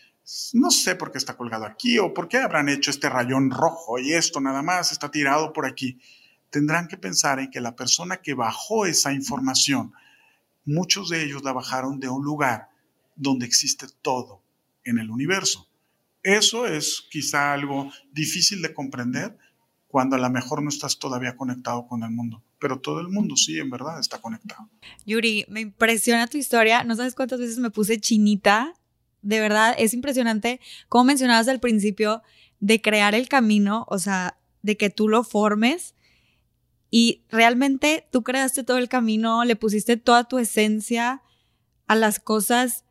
[0.53, 3.99] no sé por qué está colgado aquí o por qué habrán hecho este rayón rojo
[3.99, 5.99] y esto nada más está tirado por aquí.
[6.49, 9.93] Tendrán que pensar en que la persona que bajó esa información,
[10.65, 12.69] muchos de ellos la bajaron de un lugar
[13.15, 14.41] donde existe todo
[14.83, 15.68] en el universo.
[16.23, 19.37] Eso es quizá algo difícil de comprender
[19.87, 23.35] cuando a lo mejor no estás todavía conectado con el mundo, pero todo el mundo
[23.35, 24.69] sí, en verdad, está conectado.
[25.05, 26.83] Yuri, me impresiona tu historia.
[26.83, 28.75] No sabes cuántas veces me puse chinita
[29.21, 32.21] de verdad es impresionante, como mencionabas al principio,
[32.59, 35.95] de crear el camino, o sea, de que tú lo formes
[36.91, 41.21] y realmente tú creaste todo el camino, le pusiste toda tu esencia
[41.87, 42.85] a las cosas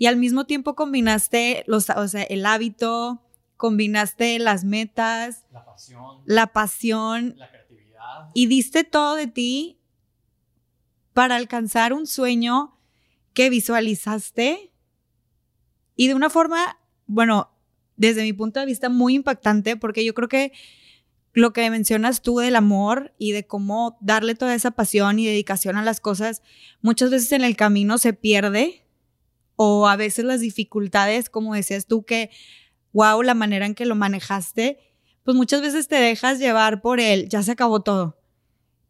[0.00, 3.20] y al mismo tiempo combinaste los, o sea, el hábito,
[3.58, 8.30] combinaste las metas, la pasión, la, pasión, la creatividad.
[8.32, 9.78] y diste todo de ti
[11.12, 12.78] para alcanzar un sueño
[13.34, 14.72] que visualizaste
[15.96, 17.50] y de una forma, bueno,
[17.96, 20.52] desde mi punto de vista muy impactante, porque yo creo que
[21.34, 25.76] lo que mencionas tú del amor y de cómo darle toda esa pasión y dedicación
[25.76, 26.40] a las cosas,
[26.80, 28.86] muchas veces en el camino se pierde
[29.62, 32.30] o a veces las dificultades, como decías tú, que,
[32.94, 34.78] wow, la manera en que lo manejaste,
[35.22, 38.18] pues muchas veces te dejas llevar por él, ya se acabó todo.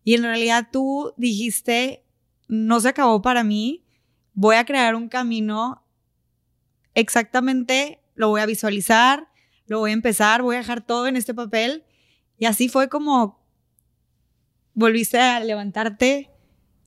[0.04, 2.04] Y en realidad tú dijiste,
[2.46, 3.84] no se acabó para mí,
[4.32, 5.84] voy a crear un camino
[6.94, 9.26] exactamente lo voy a visualizar,
[9.66, 11.84] lo voy a empezar, voy a dejar todo en este papel.
[12.38, 13.42] Y así fue como
[14.74, 16.30] volviste a levantarte.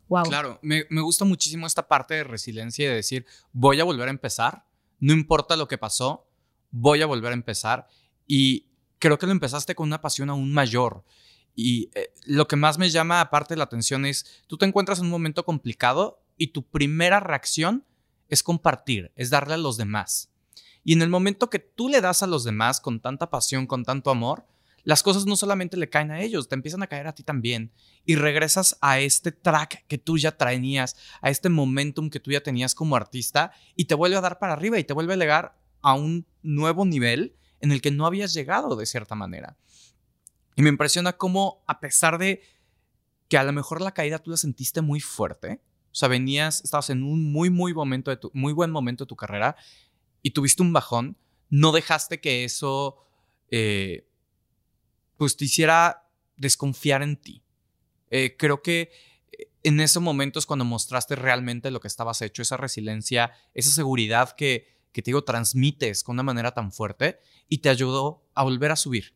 [0.07, 4.07] Claro, me, me gusta muchísimo esta parte de resiliencia y de decir, voy a volver
[4.07, 4.65] a empezar,
[4.99, 6.27] no importa lo que pasó,
[6.71, 7.87] voy a volver a empezar.
[8.27, 8.67] Y
[8.99, 11.03] creo que lo empezaste con una pasión aún mayor.
[11.55, 15.05] Y eh, lo que más me llama aparte la atención es, tú te encuentras en
[15.05, 17.85] un momento complicado y tu primera reacción
[18.29, 20.31] es compartir, es darle a los demás.
[20.83, 23.83] Y en el momento que tú le das a los demás con tanta pasión, con
[23.83, 24.45] tanto amor,
[24.83, 27.71] las cosas no solamente le caen a ellos, te empiezan a caer a ti también.
[28.05, 32.41] Y regresas a este track que tú ya traías, a este momentum que tú ya
[32.41, 35.57] tenías como artista, y te vuelve a dar para arriba y te vuelve a llegar
[35.81, 39.57] a un nuevo nivel en el que no habías llegado de cierta manera.
[40.55, 42.41] Y me impresiona cómo, a pesar de
[43.29, 45.61] que a lo mejor la caída tú la sentiste muy fuerte,
[45.91, 49.07] o sea, venías, estabas en un muy, muy, momento de tu, muy buen momento de
[49.09, 49.55] tu carrera
[50.21, 51.17] y tuviste un bajón,
[51.49, 52.97] no dejaste que eso
[53.51, 54.07] eh,
[55.17, 57.43] pues te hiciera desconfiar en ti.
[58.09, 58.91] Eh, creo que
[59.31, 64.35] eh, en esos momentos cuando mostraste realmente lo que estabas hecho, esa resiliencia, esa seguridad
[64.35, 68.71] que, que te digo, transmites con una manera tan fuerte y te ayudó a volver
[68.71, 69.15] a subir.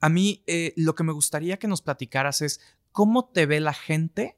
[0.00, 0.44] A mí
[0.76, 2.60] lo que me gustaría que nos platicaras es
[2.92, 4.36] cómo te ve la gente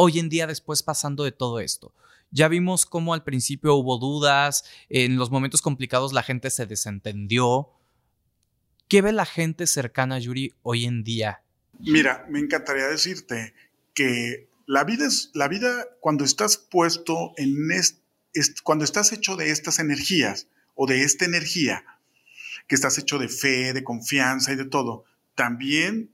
[0.00, 1.92] hoy en día después pasando de todo esto?
[2.30, 7.70] Ya vimos cómo al principio hubo dudas, en los momentos complicados la gente se desentendió.
[8.88, 11.42] ¿Qué ve la gente cercana a Yuri hoy en día?
[11.78, 13.54] Mira, me encantaría decirte
[13.94, 17.54] que la vida es la vida cuando estás puesto en
[18.62, 21.84] cuando estás hecho de estas energías o de esta energía
[22.66, 26.10] que estás hecho de fe, de confianza y de todo, también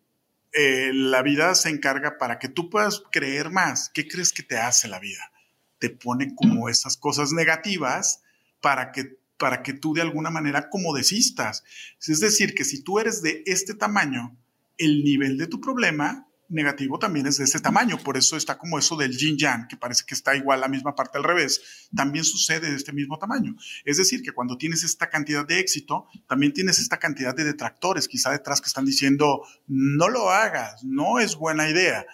[0.52, 3.90] eh, la vida se encarga para que tú puedas creer más.
[3.92, 5.32] ¿Qué crees que te hace la vida?
[5.78, 8.22] Te pone como esas cosas negativas
[8.60, 11.64] para que, para que tú de alguna manera como desistas.
[12.06, 14.36] Es decir, que si tú eres de este tamaño,
[14.78, 18.78] el nivel de tu problema negativo también es de ese tamaño, por eso está como
[18.78, 22.24] eso del yin yang, que parece que está igual la misma parte al revés, también
[22.24, 23.56] sucede de este mismo tamaño.
[23.84, 28.08] Es decir, que cuando tienes esta cantidad de éxito, también tienes esta cantidad de detractores
[28.08, 32.06] quizá detrás que están diciendo, no lo hagas, no es buena idea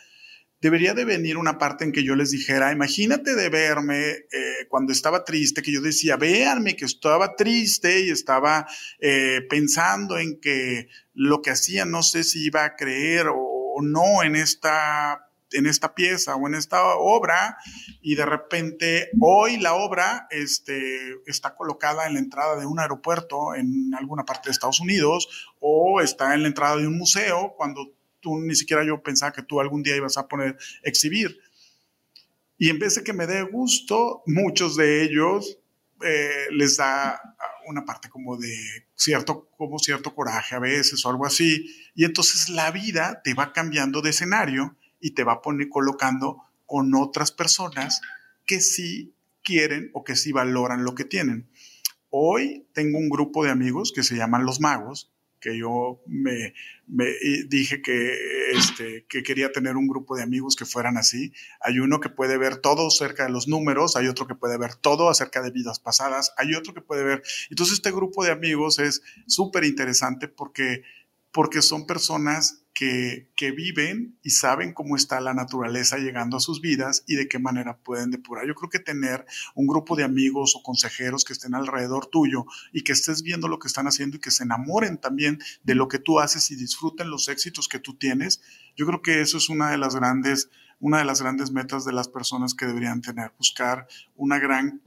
[0.60, 4.92] debería de venir una parte en que yo les dijera, imagínate de verme eh, cuando
[4.92, 8.66] estaba triste, que yo decía, véanme que estaba triste y estaba
[8.98, 13.48] eh, pensando en que lo que hacía no sé si iba a creer o,
[13.82, 17.56] no en esta en esta pieza o en esta obra
[18.02, 23.54] y de repente hoy la obra este, está colocada en la entrada de un aeropuerto
[23.54, 27.94] en alguna parte de Estados Unidos o está en la entrada de un museo cuando
[28.20, 31.38] tú ni siquiera yo pensaba que tú algún día ibas a poner exhibir.
[32.58, 35.58] Y en vez de que me dé gusto, muchos de ellos
[36.02, 37.20] eh, les da
[37.66, 38.54] una parte como de
[38.94, 41.66] cierto, como cierto coraje a veces o algo así.
[41.94, 46.94] Y entonces la vida te va cambiando de escenario y te va poner, colocando con
[46.94, 48.00] otras personas
[48.46, 51.48] que sí quieren o que sí valoran lo que tienen.
[52.10, 55.10] Hoy tengo un grupo de amigos que se llaman los magos,
[55.40, 56.52] que yo me,
[57.48, 58.16] dije que,
[58.52, 61.32] este, que quería tener un grupo de amigos que fueran así.
[61.60, 64.74] Hay uno que puede ver todo acerca de los números, hay otro que puede ver
[64.74, 67.22] todo acerca de vidas pasadas, hay otro que puede ver.
[67.50, 70.82] Entonces este grupo de amigos es súper interesante porque,
[71.32, 77.04] porque son personas que, viven y saben cómo está la naturaleza llegando a sus vidas
[77.06, 78.46] y de qué manera pueden depurar.
[78.46, 82.82] Yo creo que tener un grupo de amigos o consejeros que estén alrededor tuyo y
[82.82, 85.98] que estés viendo lo que están haciendo y que se enamoren también de lo que
[85.98, 88.40] tú haces y disfruten los éxitos que tú tienes,
[88.76, 91.92] yo creo que eso es una de las grandes, una de las grandes metas de
[91.92, 94.80] las personas que deberían tener, buscar una gran,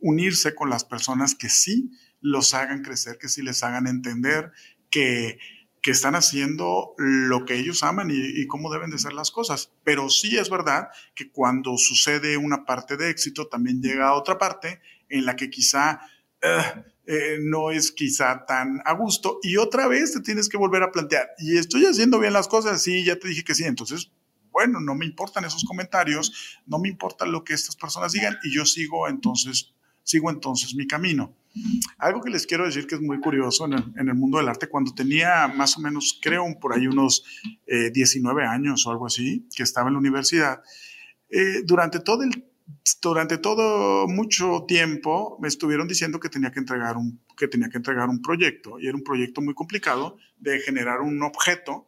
[0.00, 4.52] unirse con las personas que sí los hagan crecer, que sí les hagan entender
[4.88, 5.40] que
[5.84, 9.70] que están haciendo lo que ellos aman y, cómo deben de ser las cosas.
[9.84, 14.80] Pero sí es verdad que cuando sucede una parte de éxito, también llega otra parte
[15.10, 16.00] en la que quizá
[16.40, 20.82] eh, eh, no es quizá tan a gusto y otra vez te tienes que volver
[20.82, 22.80] a plantear, ¿y estoy haciendo bien las cosas?
[22.80, 24.10] Sí, ya te dije que sí, entonces
[24.50, 28.54] bueno, no me importan esos comentarios, no me importa lo que estas personas digan y
[28.54, 31.36] yo sigo entonces, sigo entonces mi camino.
[31.98, 34.92] Algo que les quiero decir que es muy curioso en el, mundo del arte, cuando
[34.94, 37.24] tenía más o menos, creo, por ahí unos
[37.66, 40.62] 19 eh, años o algo así, que estaba en la universidad,
[41.30, 42.44] eh, durante todo el
[43.02, 47.76] durante todo mucho tiempo me estuvieron diciendo que tenía que entregar un que tenía que
[47.76, 51.86] entregar un proyecto y era un proyecto muy complicado de generar un objeto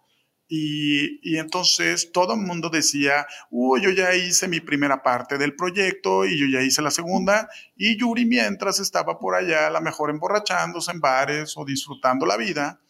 [0.48, 6.24] y, entonces todo el mundo decía, uy, yo ya hice mi primera parte del proyecto
[6.24, 7.48] y yo ya hice la segunda.
[7.76, 12.36] Y Yuri mientras estaba por allá, a lo mejor emborrachándose en bares o disfrutando la
[12.36, 12.80] vida.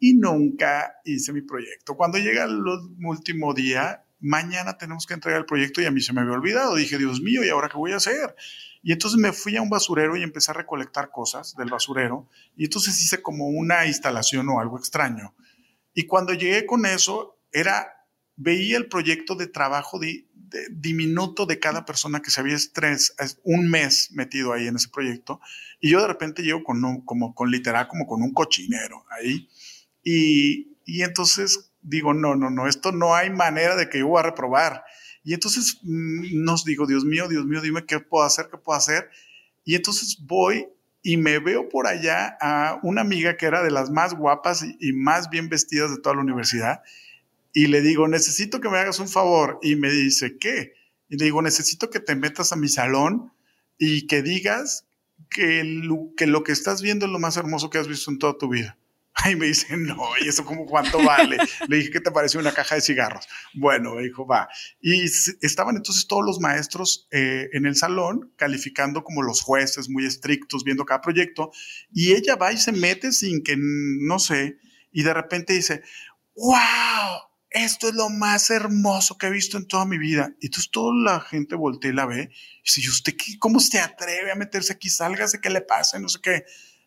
[0.00, 1.96] Y nunca hice mi proyecto.
[1.96, 2.60] Cuando llega el
[3.04, 6.74] último día, mañana tenemos que entregar el proyecto y a mí se me había olvidado.
[6.74, 8.34] Dije, Dios mío, ¿y ahora qué voy a hacer?
[8.82, 12.28] Y entonces me fui a un basurero y empecé a recolectar cosas del basurero.
[12.56, 15.36] Y entonces hice como una instalación o algo extraño
[15.94, 20.00] y cuando llegué con eso, era, veía el proyecto de trabajo
[20.70, 25.40] diminuto de cada persona que se había estrés, un mes metido ahí en ese proyecto.
[25.80, 29.48] Y yo de repente llego con, como, con literal, como con un cochinero ahí.
[30.02, 34.20] Y, y entonces digo, no, no, no, esto no hay manera de que yo voy
[34.20, 34.84] a reprobar.
[35.24, 38.78] Y entonces mm, nos digo, Dios mío, Dios mío, dime qué puedo hacer, qué puedo
[38.78, 39.10] hacer.
[39.64, 40.66] Y entonces voy
[41.02, 44.92] y me veo por allá a una amiga que era de las más guapas y,
[44.92, 46.82] más bien vestidas de toda la universidad
[47.52, 50.72] y le digo, necesito que me hagas un favor y me dice, ¿qué?
[51.08, 53.32] Y le digo, necesito que te metas a mi salón
[53.78, 54.86] y que digas
[55.28, 55.62] que
[56.16, 58.48] que, lo que estás viendo es lo más hermoso que has visto en toda tu
[58.48, 58.78] vida.
[59.30, 61.36] Y me dice, no, ¿y eso como cuánto vale?
[61.68, 63.26] Le dije, ¿qué te pareció una caja de cigarros?
[63.54, 64.48] Bueno, me dijo, va.
[64.80, 70.06] Y estaban entonces todos los maestros eh, en el salón calificando como los jueces muy
[70.06, 71.52] estrictos, viendo cada proyecto.
[71.92, 74.58] Y ella va y se mete sin que, no sé,
[74.92, 75.82] y de repente dice,
[76.36, 80.34] wow, esto es lo más hermoso que he visto en toda mi vida.
[80.40, 82.30] Y entonces toda la gente voltea y la ve.
[82.30, 84.88] Y dice, ¿y usted qué, cómo se atreve a meterse aquí?
[84.88, 85.98] Sálgase, ¿qué le pasa?
[85.98, 86.44] No sé qué.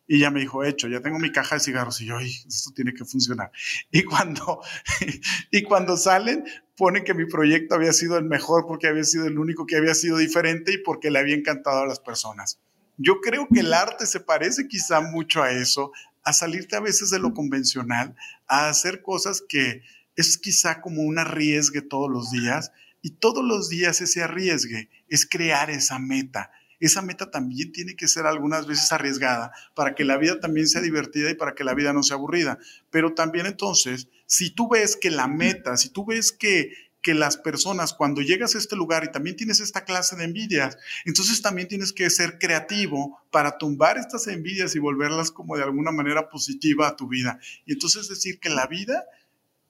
[0.08, 2.00] Y ya me dijo, hecho, ya tengo mi caja de cigarros.
[2.02, 3.52] Y yo, ay, esto tiene que funcionar.
[3.92, 4.62] Y cuando,
[5.52, 6.44] y cuando salen,
[6.78, 9.96] ponen que mi proyecto había sido el mejor porque había sido el único que había
[9.96, 12.60] sido diferente y porque le había encantado a las personas.
[12.98, 15.92] Yo creo que el arte se parece quizá mucho a eso,
[16.24, 18.16] a salirte a veces de lo convencional,
[18.48, 19.82] a hacer cosas que
[20.16, 22.72] es quizá como un arriesgue todos los días.
[23.02, 26.52] Y todos los días ese arriesgue es crear esa meta,
[26.86, 30.82] esa meta también tiene que ser algunas veces arriesgada para que la vida también sea
[30.82, 32.58] divertida y para que la vida no sea aburrida.
[32.92, 37.38] Pero también entonces Si tú ves que la meta, si tú ves que, que las
[37.38, 41.68] personas, cuando llegas a este lugar y también tienes esta clase de envidias, entonces también
[41.68, 46.88] tienes que ser creativo para tumbar estas envidias y volverlas como de alguna manera positiva
[46.88, 47.40] a tu vida.
[47.68, 49.06] Y entonces decir que la vida,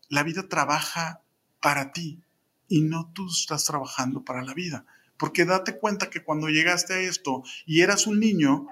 [0.07, 1.20] la vida trabaja
[1.61, 2.22] para ti
[2.70, 4.86] y no tú estás trabajando para la vida.
[5.18, 8.68] Porque date cuenta que cuando llegaste a esto y eras un niño,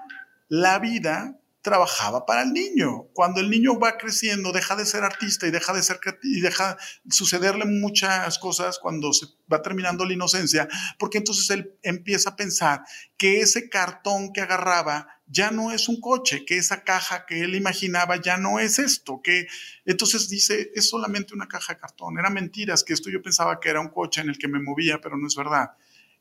[0.48, 3.08] la vida trabajaba para el niño.
[3.14, 6.76] Cuando el niño va creciendo, deja de ser artista y deja de ser y deja
[7.08, 10.68] sucederle muchas cosas cuando se va terminando la inocencia,
[10.98, 12.84] porque entonces él empieza a pensar
[13.16, 17.54] que ese cartón que agarraba ya no es un coche, que esa caja que él
[17.54, 19.46] imaginaba ya no es esto, que
[19.86, 23.70] entonces dice, es solamente una caja de cartón, era mentiras, que esto yo pensaba que
[23.70, 25.70] era un coche en el que me movía, pero no es verdad.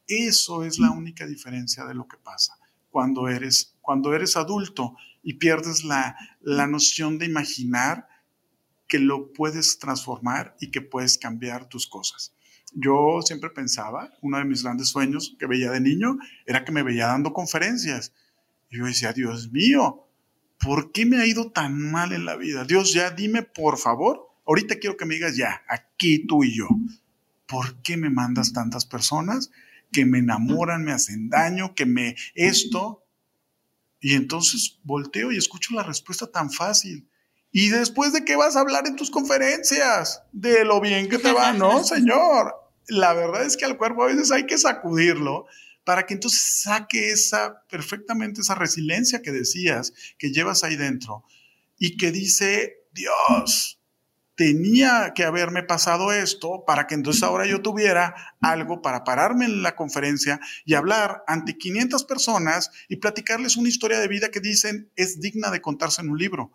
[0.08, 2.58] Eso es la única diferencia de lo que pasa
[2.94, 8.08] cuando eres, cuando eres adulto y pierdes la, la noción de imaginar
[8.88, 12.36] que lo puedes transformar y que puedes cambiar tus cosas.
[12.76, 16.84] Yo siempre pensaba, uno de mis grandes sueños que veía de niño era que me
[16.84, 18.14] veía dando conferencias.
[18.70, 20.08] Y yo decía, Dios mío,
[20.60, 22.64] ¿por qué me ha ido tan mal en la vida?
[22.64, 26.68] Dios, ya dime por favor, ahorita quiero que me digas ya, aquí tú y yo,
[27.48, 29.52] ¿por qué me mandas tantas personas
[29.94, 33.06] que me enamoran, me hacen daño, que me esto?
[34.02, 37.08] Y entonces volteo y escucho la respuesta tan fácil.
[37.54, 40.24] ¿Y después de qué vas a hablar en tus conferencias?
[40.34, 42.54] De lo bien que te va, ¿no, señor?
[42.88, 45.46] La verdad es que al cuerpo a veces hay que sacudirlo
[45.86, 51.24] para que entonces saque esa perfectamente esa resiliencia que decías que llevas ahí dentro
[51.78, 53.80] y que dice, Dios,
[54.36, 59.62] tenía que haberme pasado esto para que entonces ahora yo tuviera algo para pararme en
[59.62, 64.92] la conferencia y hablar ante 500 personas y platicarles una historia de vida que dicen
[64.96, 66.52] es digna de contarse en un libro.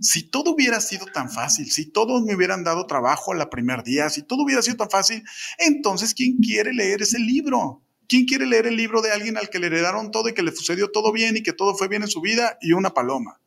[0.00, 4.10] Si todo hubiera sido tan fácil, si todos me hubieran dado trabajo la primer día,
[4.10, 5.22] si todo hubiera sido tan fácil,
[5.58, 7.82] entonces ¿quién quiere leer ese libro?
[8.08, 10.52] ¿Quién quiere leer el libro de alguien al que le heredaron todo y que le
[10.52, 13.41] sucedió todo bien y que todo fue bien en su vida y una paloma?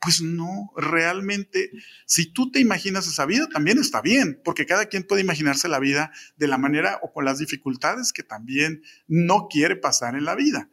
[0.00, 1.70] Pues no, realmente,
[2.06, 5.78] si tú te imaginas esa vida, también está bien, porque cada quien puede imaginarse la
[5.78, 10.34] vida de la manera o con las dificultades que también no quiere pasar en la
[10.34, 10.70] vida.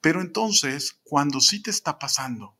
[0.00, 2.56] Pero entonces, cuando sí te está pasando,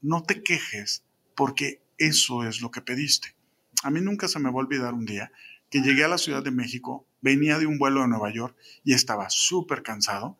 [0.00, 3.36] no te quejes, porque eso es lo que pediste.
[3.82, 5.30] A mí nunca se me va a olvidar un día
[5.70, 8.94] que llegué a la Ciudad de México, venía de un vuelo de Nueva York y
[8.94, 10.38] estaba súper cansado.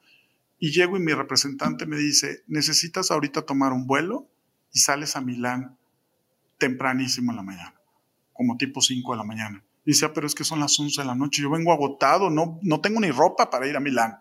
[0.58, 4.30] Y llego y mi representante me dice, ¿necesitas ahorita tomar un vuelo?
[4.76, 5.78] Y sales a Milán
[6.58, 7.74] tempranísimo en la mañana,
[8.34, 9.64] como tipo 5 de la mañana.
[9.86, 12.60] Dice, ah, pero es que son las 11 de la noche, yo vengo agotado, no,
[12.60, 14.18] no tengo ni ropa para ir a Milán.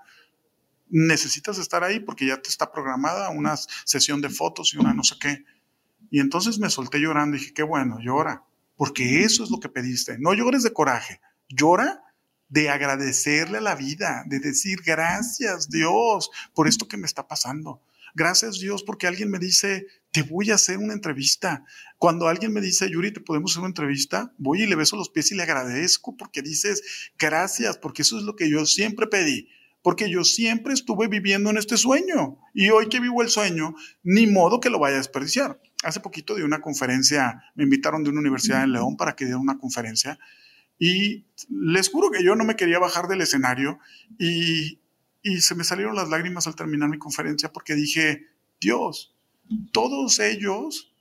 [0.88, 5.04] Necesitas estar ahí porque ya te está programada una sesión de fotos y una no
[5.04, 5.44] sé qué.
[6.10, 8.46] Y entonces me solté llorando y dije, qué bueno, llora,
[8.78, 10.18] porque eso es lo que pediste.
[10.20, 12.02] No llores de coraje, llora
[12.48, 17.82] de agradecerle a la vida, de decir gracias Dios por esto que me está pasando.
[18.16, 21.66] Gracias Dios porque alguien me dice, te voy a hacer una entrevista.
[21.98, 24.34] Cuando alguien me dice, Yuri, ¿te podemos hacer una entrevista?
[24.38, 28.24] Voy y le beso los pies y le agradezco porque dices, gracias, porque eso es
[28.24, 29.50] lo que yo siempre pedí.
[29.84, 32.40] Porque yo siempre estuve viviendo en este sueño.
[32.54, 35.62] Y hoy que vivo el sueño, ni modo que lo vaya a desperdiciar.
[35.84, 39.38] Hace poquito di una conferencia, me invitaron de una universidad en León para que diera
[39.38, 40.18] una conferencia.
[40.80, 43.80] Y les juro que yo no me quería bajar del escenario
[44.18, 44.80] y,
[45.26, 48.28] y se me salieron las lágrimas al terminar mi conferencia porque dije,
[48.62, 49.16] Dios,
[49.72, 50.94] todos ellos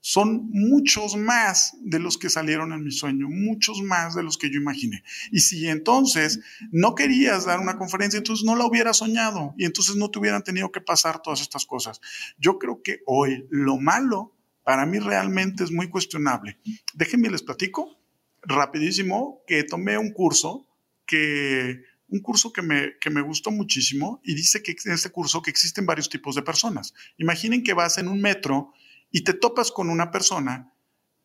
[0.00, 4.50] son muchos más de los que salieron en mi sueño, muchos más de los que
[4.50, 5.02] yo imaginé.
[5.32, 9.96] Y si entonces no querías dar una conferencia, entonces no la hubieras soñado y entonces
[9.96, 12.02] no te hubieran tenido que pasar todas estas cosas.
[12.36, 16.58] Yo creo que hoy lo malo para mí realmente es muy cuestionable.
[16.92, 17.98] Déjenme les platico
[18.42, 20.66] rapidísimo que tomé un curso
[21.06, 25.42] que un curso que me, que me gustó muchísimo y dice que en este curso
[25.42, 26.92] que existen varios tipos de personas.
[27.18, 28.72] Imaginen que vas en un metro
[29.10, 30.74] y te topas con una persona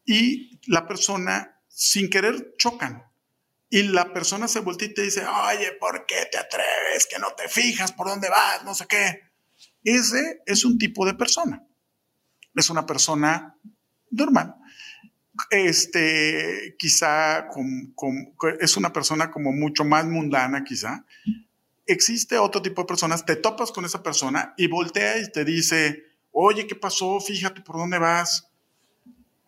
[0.05, 3.03] y la persona sin querer chocan.
[3.69, 7.07] Y la persona se voltea y te dice, oye, ¿por qué te atreves?
[7.09, 9.21] Que no te fijas por dónde vas, no sé qué.
[9.83, 11.67] Ese es un tipo de persona.
[12.53, 13.57] Es una persona
[14.11, 14.55] normal
[15.49, 17.47] este, quizá
[18.59, 21.05] es una persona como mucho más mundana, quizá.
[21.85, 26.03] Existe otro tipo de personas, te topas con esa persona y voltea y te dice,
[26.31, 27.19] oye, ¿qué pasó?
[27.19, 28.49] Fíjate por dónde vas.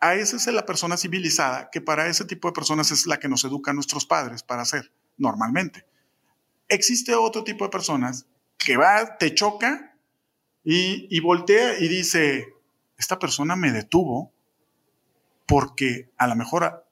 [0.00, 3.28] A esa es la persona civilizada, que para ese tipo de personas es la que
[3.28, 5.84] nos educan nuestros padres para hacer, normalmente.
[6.68, 8.26] Existe otro tipo de personas
[8.56, 9.96] que va, te choca
[10.62, 12.46] y, y voltea y dice,
[12.96, 14.32] esta persona me detuvo
[15.48, 16.86] porque a lo mejor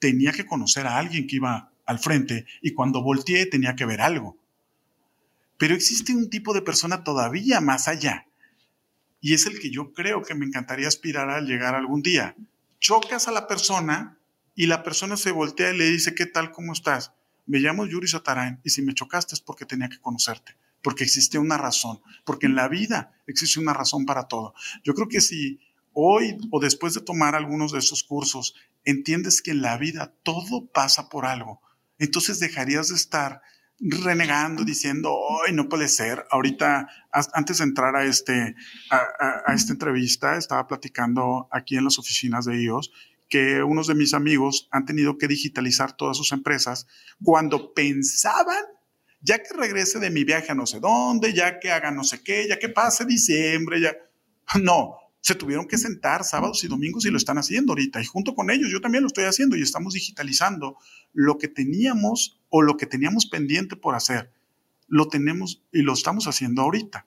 [0.00, 4.00] tenía que conocer a alguien que iba al frente y cuando volteé tenía que ver
[4.00, 4.36] algo.
[5.56, 8.26] Pero existe un tipo de persona todavía más allá
[9.20, 12.34] y es el que yo creo que me encantaría aspirar a llegar algún día.
[12.80, 14.18] Chocas a la persona
[14.56, 16.50] y la persona se voltea y le dice, ¿qué tal?
[16.50, 17.12] ¿Cómo estás?
[17.46, 21.38] Me llamo Yuri Sotarain y si me chocaste es porque tenía que conocerte, porque existe
[21.38, 24.54] una razón, porque en la vida existe una razón para todo.
[24.82, 25.60] Yo creo que si
[25.94, 30.70] hoy o después de tomar algunos de esos cursos entiendes que en la vida todo
[30.72, 31.60] pasa por algo,
[31.98, 33.42] entonces dejarías de estar
[33.82, 36.24] renegando, diciendo, hoy no puede ser.
[36.30, 38.54] Ahorita, antes de entrar a, este,
[38.90, 42.92] a, esta entrevista, estaba platicando aquí en las oficinas de IOS
[43.28, 46.86] que unos de mis amigos han tenido que digitalizar todas sus empresas
[47.24, 48.62] cuando pensaban,
[49.22, 52.22] ya que regrese de mi viaje a no sé dónde, ya que haga no sé
[52.22, 53.96] qué, ya que pase diciembre, ya...
[54.60, 58.02] No, se tuvieron que sentar sábados y domingos y lo están haciendo ahorita.
[58.02, 60.76] Y junto con ellos yo también lo estoy haciendo y estamos digitalizando
[61.12, 64.32] lo que teníamos o lo que teníamos pendiente por hacer.
[64.88, 67.06] Lo tenemos y lo estamos haciendo ahorita.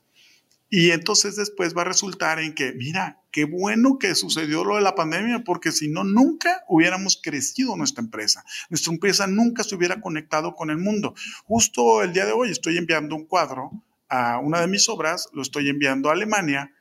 [0.70, 4.82] Y entonces después va a resultar en que, mira, qué bueno que sucedió lo de
[4.82, 8.46] la pandemia, porque si no, nunca hubiéramos crecido nuestra empresa.
[8.70, 11.14] Nuestra empresa nunca se hubiera conectado con el mundo.
[11.44, 13.72] Justo el día de hoy estoy enviando un cuadro
[14.08, 16.72] a una de mis obras, lo estoy enviando a Alemania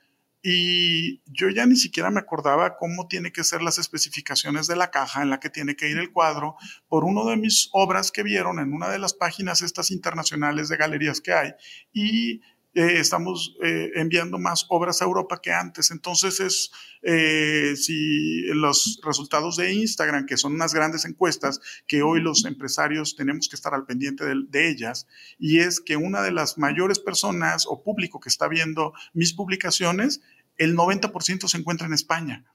[0.47, 4.91] y yo ya ni siquiera me acordaba cómo tiene que ser las especificaciones de la
[4.91, 6.55] caja en la que tiene que ir el cuadro
[6.87, 10.77] por uno de mis obras que vieron en una de las páginas estas internacionales de
[10.77, 11.53] galerías que hay
[11.91, 12.41] y
[12.75, 15.91] eh, estamos eh, enviando más obras a Europa que antes.
[15.91, 16.71] Entonces es
[17.03, 23.15] eh, si los resultados de Instagram, que son unas grandes encuestas que hoy los empresarios
[23.15, 25.07] tenemos que estar al pendiente de ellas,
[25.39, 30.21] y es que una de las mayores personas o público que está viendo mis publicaciones
[30.57, 32.45] el 90% se encuentra en España.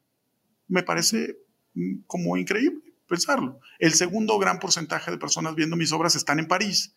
[0.68, 1.36] Me parece
[1.74, 3.60] mm, como increíble pensarlo.
[3.78, 6.94] El segundo gran porcentaje de personas viendo mis obras están en París.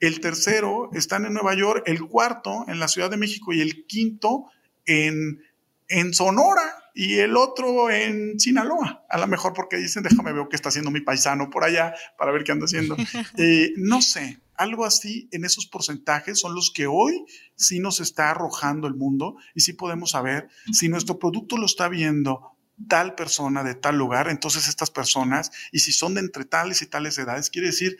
[0.00, 3.86] El tercero están en Nueva York, el cuarto en la Ciudad de México y el
[3.86, 4.46] quinto
[4.86, 5.40] en,
[5.88, 9.04] en Sonora y el otro en Sinaloa.
[9.08, 12.32] A lo mejor porque dicen, déjame ver qué está haciendo mi paisano por allá para
[12.32, 12.96] ver qué anda haciendo.
[13.38, 17.24] Eh, no sé, algo así en esos porcentajes son los que hoy
[17.56, 21.88] sí nos está arrojando el mundo y sí podemos saber si nuestro producto lo está
[21.88, 22.56] viendo
[22.88, 26.86] tal persona de tal lugar, entonces estas personas, y si son de entre tales y
[26.86, 27.96] tales edades, quiere decir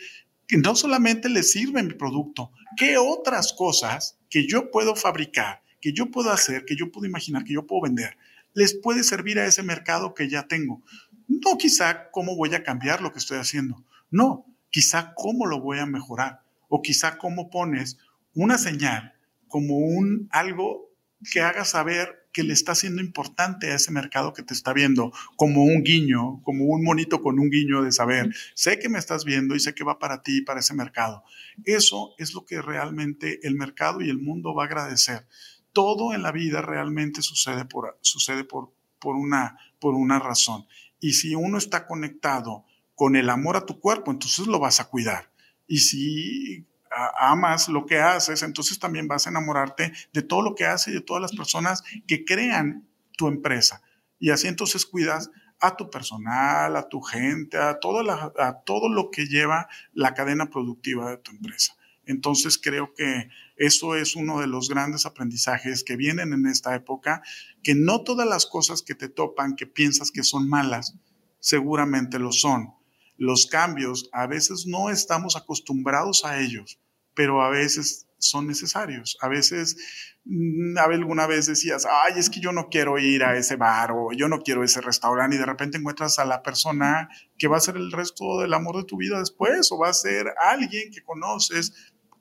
[0.46, 5.92] que no solamente les sirve mi producto, ¿qué otras cosas que yo puedo fabricar, que
[5.92, 8.16] yo puedo hacer, que yo puedo imaginar, que yo puedo vender,
[8.54, 10.82] les puede servir a ese mercado que ya tengo?
[11.28, 15.78] No quizá cómo voy a cambiar lo que estoy haciendo, no, quizá cómo lo voy
[15.78, 16.41] a mejorar
[16.74, 17.98] o quizá cómo pones
[18.32, 19.12] una señal
[19.46, 20.88] como un algo
[21.30, 25.12] que haga saber que le está siendo importante a ese mercado que te está viendo,
[25.36, 29.26] como un guiño, como un monito con un guiño de saber, sé que me estás
[29.26, 31.24] viendo y sé que va para ti y para ese mercado.
[31.64, 35.26] Eso es lo que realmente el mercado y el mundo va a agradecer.
[35.74, 40.64] Todo en la vida realmente sucede por, sucede por, por, una, por una razón.
[41.00, 42.64] Y si uno está conectado
[42.94, 45.31] con el amor a tu cuerpo, entonces lo vas a cuidar.
[45.72, 46.66] Y si
[47.18, 50.94] amas lo que haces, entonces también vas a enamorarte de todo lo que hace y
[50.94, 53.80] de todas las personas que crean tu empresa.
[54.18, 58.02] Y así entonces cuidas a tu personal, a tu gente, a todo,
[58.38, 61.74] a todo lo que lleva la cadena productiva de tu empresa.
[62.04, 67.22] Entonces creo que eso es uno de los grandes aprendizajes que vienen en esta época,
[67.62, 70.98] que no todas las cosas que te topan, que piensas que son malas,
[71.40, 72.74] seguramente lo son
[73.16, 76.78] los cambios a veces no estamos acostumbrados a ellos,
[77.14, 79.18] pero a veces son necesarios.
[79.20, 79.76] A veces,
[80.24, 84.12] mm, alguna vez decías, ay, es que yo no quiero ir a ese bar o
[84.12, 87.08] yo no quiero ese restaurante y de repente encuentras a la persona
[87.38, 89.94] que va a ser el resto del amor de tu vida después o va a
[89.94, 91.72] ser alguien que conoces.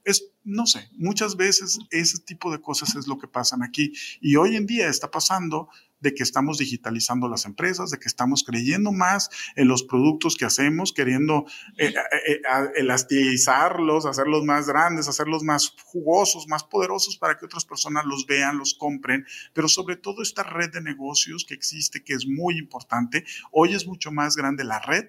[0.04, 4.36] Es, no sé, muchas veces ese tipo de cosas es lo que pasan aquí y
[4.36, 5.70] hoy en día está pasando
[6.02, 10.46] de que estamos digitalizando las empresas, de que estamos creyendo más en los productos que
[10.46, 11.46] hacemos, queriendo
[11.78, 11.94] eh, eh,
[12.28, 12.42] eh,
[12.76, 18.58] elastizarlos, hacerlos más grandes, hacerlos más jugosos, más poderosos para que otras personas los vean,
[18.58, 23.24] los compren, pero sobre todo esta red de negocios que existe, que es muy importante.
[23.52, 25.06] Hoy es mucho más grande la red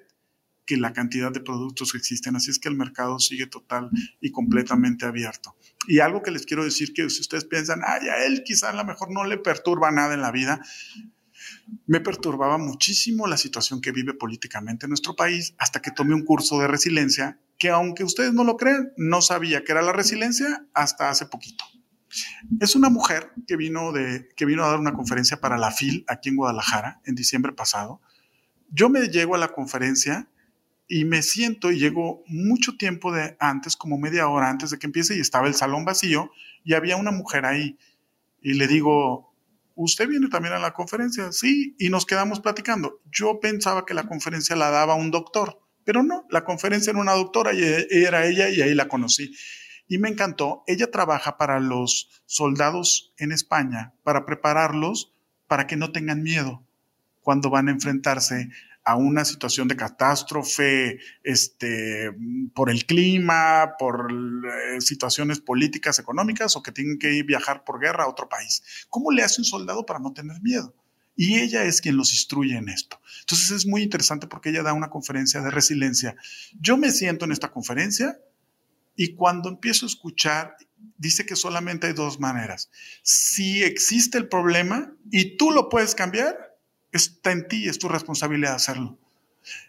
[0.65, 2.37] que la cantidad de productos que existen.
[2.37, 3.91] Así es que el mercado sigue total
[4.21, 5.57] y completamente abierto.
[5.87, 8.75] Y algo que les quiero decir que si ustedes piensan, ay, a él quizá a
[8.75, 10.61] lo mejor no le perturba nada en la vida,
[11.87, 16.61] me perturbaba muchísimo la situación que vive políticamente nuestro país hasta que tomé un curso
[16.61, 21.11] de resiliencia que aunque ustedes no lo crean, no sabía que era la resiliencia hasta
[21.11, 21.65] hace poquito.
[22.61, 26.05] Es una mujer que vino, de, que vino a dar una conferencia para la FIL
[26.09, 28.01] aquí en Guadalajara en diciembre pasado.
[28.69, 30.29] Yo me llego a la conferencia
[30.95, 34.87] y me siento y llego mucho tiempo de antes, como media hora antes de que
[34.87, 36.31] empiece y estaba el salón vacío
[36.65, 37.79] y había una mujer ahí
[38.43, 39.35] y le digo,
[39.75, 41.33] ¿usted viene también a la conferencia?
[41.33, 43.01] Sí, y nos quedamos platicando.
[43.11, 47.15] Yo pensaba que la conferencia la daba un doctor, pero no, la conferencia era una
[47.15, 49.35] doctora y era ella y ahí la conocí.
[49.89, 55.15] Y me encantó, ella trabaja para los soldados en España, para prepararlos
[55.47, 56.67] para que no tengan miedo
[57.23, 58.51] cuando van a enfrentarse
[58.85, 62.11] a una situación de catástrofe este,
[62.55, 68.05] por el clima, por eh, situaciones políticas, económicas o que tienen que viajar por guerra
[68.05, 68.63] a otro país.
[68.89, 70.75] ¿Cómo le hace un soldado para no tener miedo?
[71.15, 73.01] Y ella es quien los instruye en esto.
[73.21, 76.17] Entonces es muy interesante porque ella da una conferencia de resiliencia.
[76.59, 78.19] Yo me siento en esta conferencia
[78.97, 80.57] y cuando empiezo a escuchar,
[80.97, 82.71] dice que solamente hay dos maneras.
[83.03, 86.52] Si existe el problema y tú lo puedes cambiar,
[86.93, 88.99] Está en ti, es tu responsabilidad hacerlo.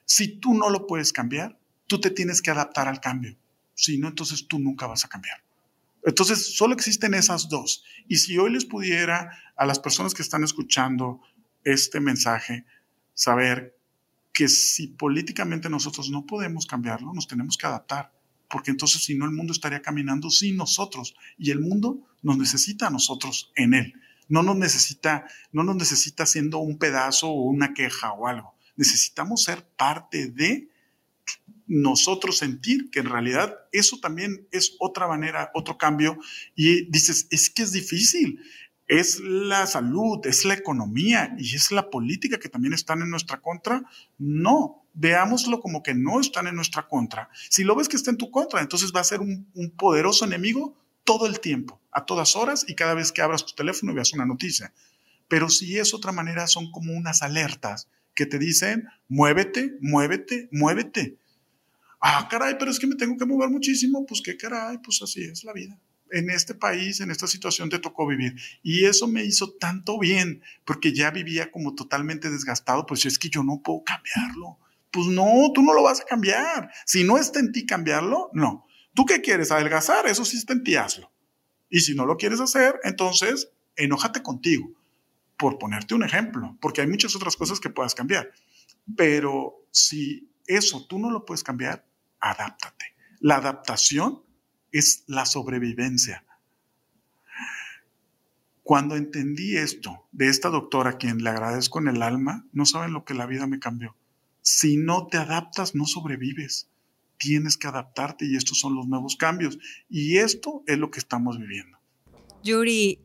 [0.06, 1.58] Si tú no lo puedes cambiar,
[1.88, 3.38] tú te tienes que adaptar al cambio.
[3.74, 5.44] Si no, entonces tú nunca vas a cambiar.
[6.06, 7.84] Entonces, solo existen esas dos.
[8.08, 11.22] Y si hoy les pudiera a las personas que están escuchando
[11.64, 12.66] este mensaje
[13.14, 13.78] saber
[14.34, 18.12] que si políticamente nosotros no podemos cambiarlo, nos tenemos que adaptar,
[18.50, 22.88] porque entonces si no el mundo estaría caminando sin nosotros y el mundo nos necesita
[22.88, 23.94] a nosotros en él.
[24.34, 28.56] No nos necesita, no nos necesita siendo un pedazo o una queja o algo.
[28.76, 30.72] Necesitamos ser parte de
[31.68, 36.18] nosotros sentir que en realidad eso también es otra manera, otro cambio.
[36.56, 38.40] Y dices, es que es difícil.
[38.88, 43.40] Es la salud, es la economía y es la política que también están en nuestra
[43.40, 43.84] contra.
[44.18, 47.30] No, veámoslo como que no están en nuestra contra.
[47.52, 50.26] Si lo ves que está en tu contra, entonces va a ser un, un poderoso
[50.26, 53.96] enemigo todo el tiempo, a todas horas y cada vez que abras tu teléfono y
[53.96, 54.74] veas una noticia.
[55.28, 61.18] Pero si es otra manera, son como unas alertas que te dicen, muévete, muévete, muévete.
[62.00, 64.06] Ah, caray, pero es que me tengo que mover muchísimo.
[64.06, 65.80] Pues qué caray, pues así es la vida.
[66.12, 68.36] En este país, en esta situación te tocó vivir.
[68.62, 73.30] Y eso me hizo tanto bien, porque ya vivía como totalmente desgastado, pues es que
[73.30, 74.60] yo no puedo cambiarlo.
[74.92, 76.70] Pues no, tú no lo vas a cambiar.
[76.86, 78.68] Si no está en ti cambiarlo, no.
[78.94, 79.52] ¿Tú qué quieres?
[79.52, 81.12] Adelgazar, eso sí ti, hazlo.
[81.70, 84.72] Y si no lo quieres hacer, entonces enójate contigo,
[85.38, 88.32] por ponerte un ejemplo, porque hay muchas otras cosas que puedas cambiar.
[88.96, 91.88] Pero si eso tú no lo puedes cambiar,
[92.20, 92.86] adáptate.
[93.20, 94.24] La adaptación
[94.72, 96.26] es la sobrevivencia.
[98.62, 102.94] Cuando entendí esto de esta doctora, a quien le agradezco en el alma, no saben
[102.94, 103.96] lo que la vida me cambió.
[104.42, 106.70] Si no te adaptas, no sobrevives
[107.24, 109.58] tienes que adaptarte y estos son los nuevos cambios.
[109.90, 111.78] Y esto es lo que estamos viviendo.
[112.44, 113.00] Yuri,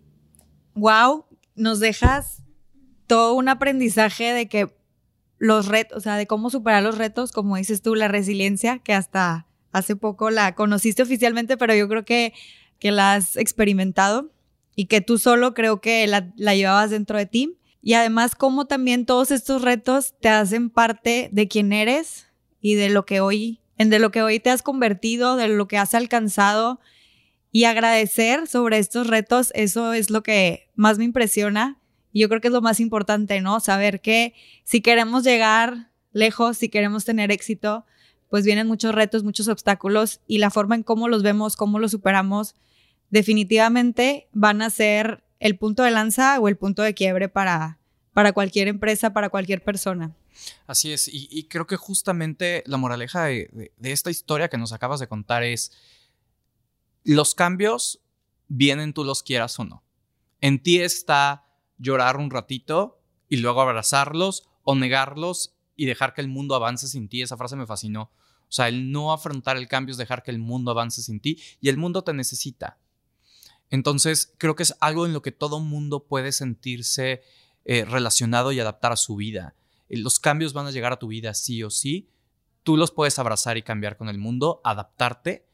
[0.75, 2.43] wow, nos dejas
[3.07, 4.77] todo un aprendizaje de que
[5.39, 8.93] los retos, o sea, de cómo superar los retos, como dices tú, la resiliencia, que
[8.93, 12.35] hasta hace poco la conociste oficialmente, pero yo creo que,
[12.81, 14.33] que la has experimentado
[14.75, 17.57] y que tú solo creo que la, la llevabas dentro de ti.
[17.81, 22.27] Y además, cómo también todos estos retos te hacen parte de quién eres
[22.61, 25.69] y de lo que hoy en de lo que hoy te has convertido, de lo
[25.69, 26.81] que has alcanzado
[27.51, 31.79] y agradecer sobre estos retos, eso es lo que más me impresiona
[32.13, 33.61] y yo creo que es lo más importante, ¿no?
[33.61, 37.87] Saber que si queremos llegar lejos, si queremos tener éxito,
[38.29, 41.93] pues vienen muchos retos, muchos obstáculos y la forma en cómo los vemos, cómo los
[41.93, 42.55] superamos,
[43.11, 47.79] definitivamente van a ser el punto de lanza o el punto de quiebre para,
[48.13, 50.13] para cualquier empresa, para cualquier persona.
[50.67, 55.09] Así es, y, creo que justamente la moraleja de, esta historia que nos acabas de
[55.09, 55.73] contar es,
[57.05, 58.01] los cambios
[58.49, 59.83] vienen tú los quieras o no.
[60.41, 61.45] En ti está
[61.79, 67.09] llorar un ratito y luego abrazarlos o negarlos y dejar que el mundo avance sin
[67.09, 67.23] ti.
[67.23, 68.11] Esa frase me fascinó.
[68.49, 71.41] O sea, el no afrontar el cambio es dejar que el mundo avance sin ti
[71.61, 72.79] y el mundo te necesita.
[73.71, 77.23] Entonces, creo que es algo en lo que todo mundo puede sentirse
[77.65, 79.55] eh, relacionado y adaptar a su vida.
[79.89, 82.09] Eh, los cambios van a llegar a tu vida sí o sí.
[82.63, 85.49] Tú los puedes abrazar y cambiar con el mundo, adaptarte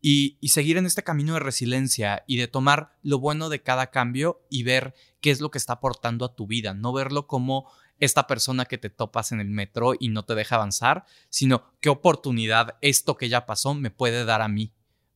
[0.00, 4.46] y, seguir en este camino de resiliencia y de tomar lo bueno de cada cambio
[4.48, 6.74] y ver qué es lo que está aportando a tu vida.
[6.74, 10.56] No verlo como esta persona que te topas en el metro y no te deja
[10.56, 14.72] avanzar, sino qué oportunidad esto que ya pasó me puede dar a mí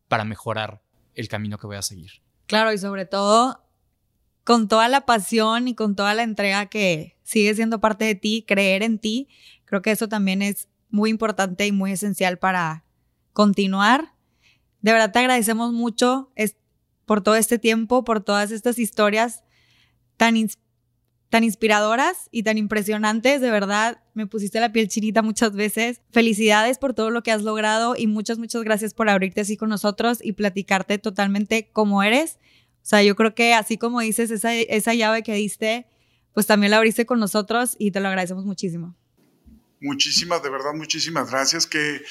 [0.09, 0.83] para mejorar
[1.15, 2.23] el camino que voy a seguir.
[2.47, 3.63] Claro, y sobre todo
[4.51, 8.45] con toda la pasión y con toda la entrega que sigue siendo parte de ti,
[8.49, 9.29] creer en ti.
[9.65, 12.85] Creo que eso también es muy importante y muy esencial para
[13.33, 14.17] continuar.
[14.81, 16.33] De verdad te agradecemos mucho
[17.07, 19.45] por todo este tiempo, por todas estas historias
[20.17, 20.35] tan
[21.29, 23.41] tan inspiradoras y tan impresionantes.
[23.41, 26.01] De verdad, me pusiste la piel chinita muchas veces.
[26.11, 29.69] Felicidades por todo lo que has logrado y muchas, muchas gracias por abrirte así con
[29.69, 32.41] nosotros y platicarte totalmente como eres.
[32.83, 35.87] O sea, yo creo que así como dices, esa, esa llave que diste,
[36.33, 38.97] pues también la abriste con nosotros y te lo agradecemos muchísimo.
[39.81, 41.67] Muchísimas, de verdad, muchísimas gracias.
[41.67, 42.03] Que,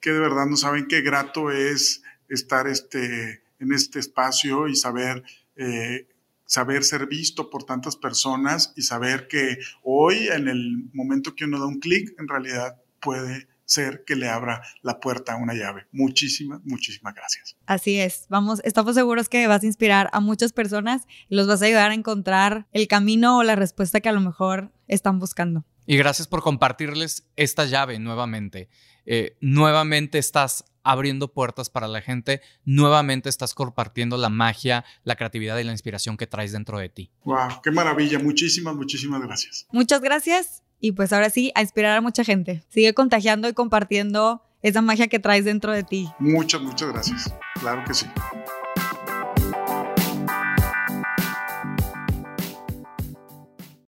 [0.00, 5.22] que de verdad no saben qué grato es estar este, en este espacio y saber
[5.56, 6.06] eh,
[6.48, 11.60] saber ser visto por tantas personas y saber que hoy, en el momento que uno
[11.60, 15.86] da un clic, en realidad puede ser que le abra la puerta a una llave.
[15.92, 17.56] Muchísimas, muchísimas gracias.
[17.66, 18.26] Así es.
[18.28, 21.90] Vamos, estamos seguros que vas a inspirar a muchas personas y los vas a ayudar
[21.90, 25.64] a encontrar el camino o la respuesta que a lo mejor están buscando.
[25.86, 28.68] Y gracias por compartirles esta llave nuevamente.
[29.04, 35.58] Eh, nuevamente estás abriendo puertas para la gente, nuevamente estás compartiendo la magia, la creatividad
[35.58, 37.10] y la inspiración que traes dentro de ti.
[37.24, 37.60] ¡Wow!
[37.62, 38.18] ¡Qué maravilla!
[38.18, 39.66] Muchísimas, muchísimas gracias.
[39.70, 42.62] Muchas gracias y pues ahora sí, a inspirar a mucha gente.
[42.68, 46.08] Sigue contagiando y compartiendo esa magia que traes dentro de ti.
[46.18, 47.34] Muchas, muchas gracias.
[47.60, 48.06] Claro que sí.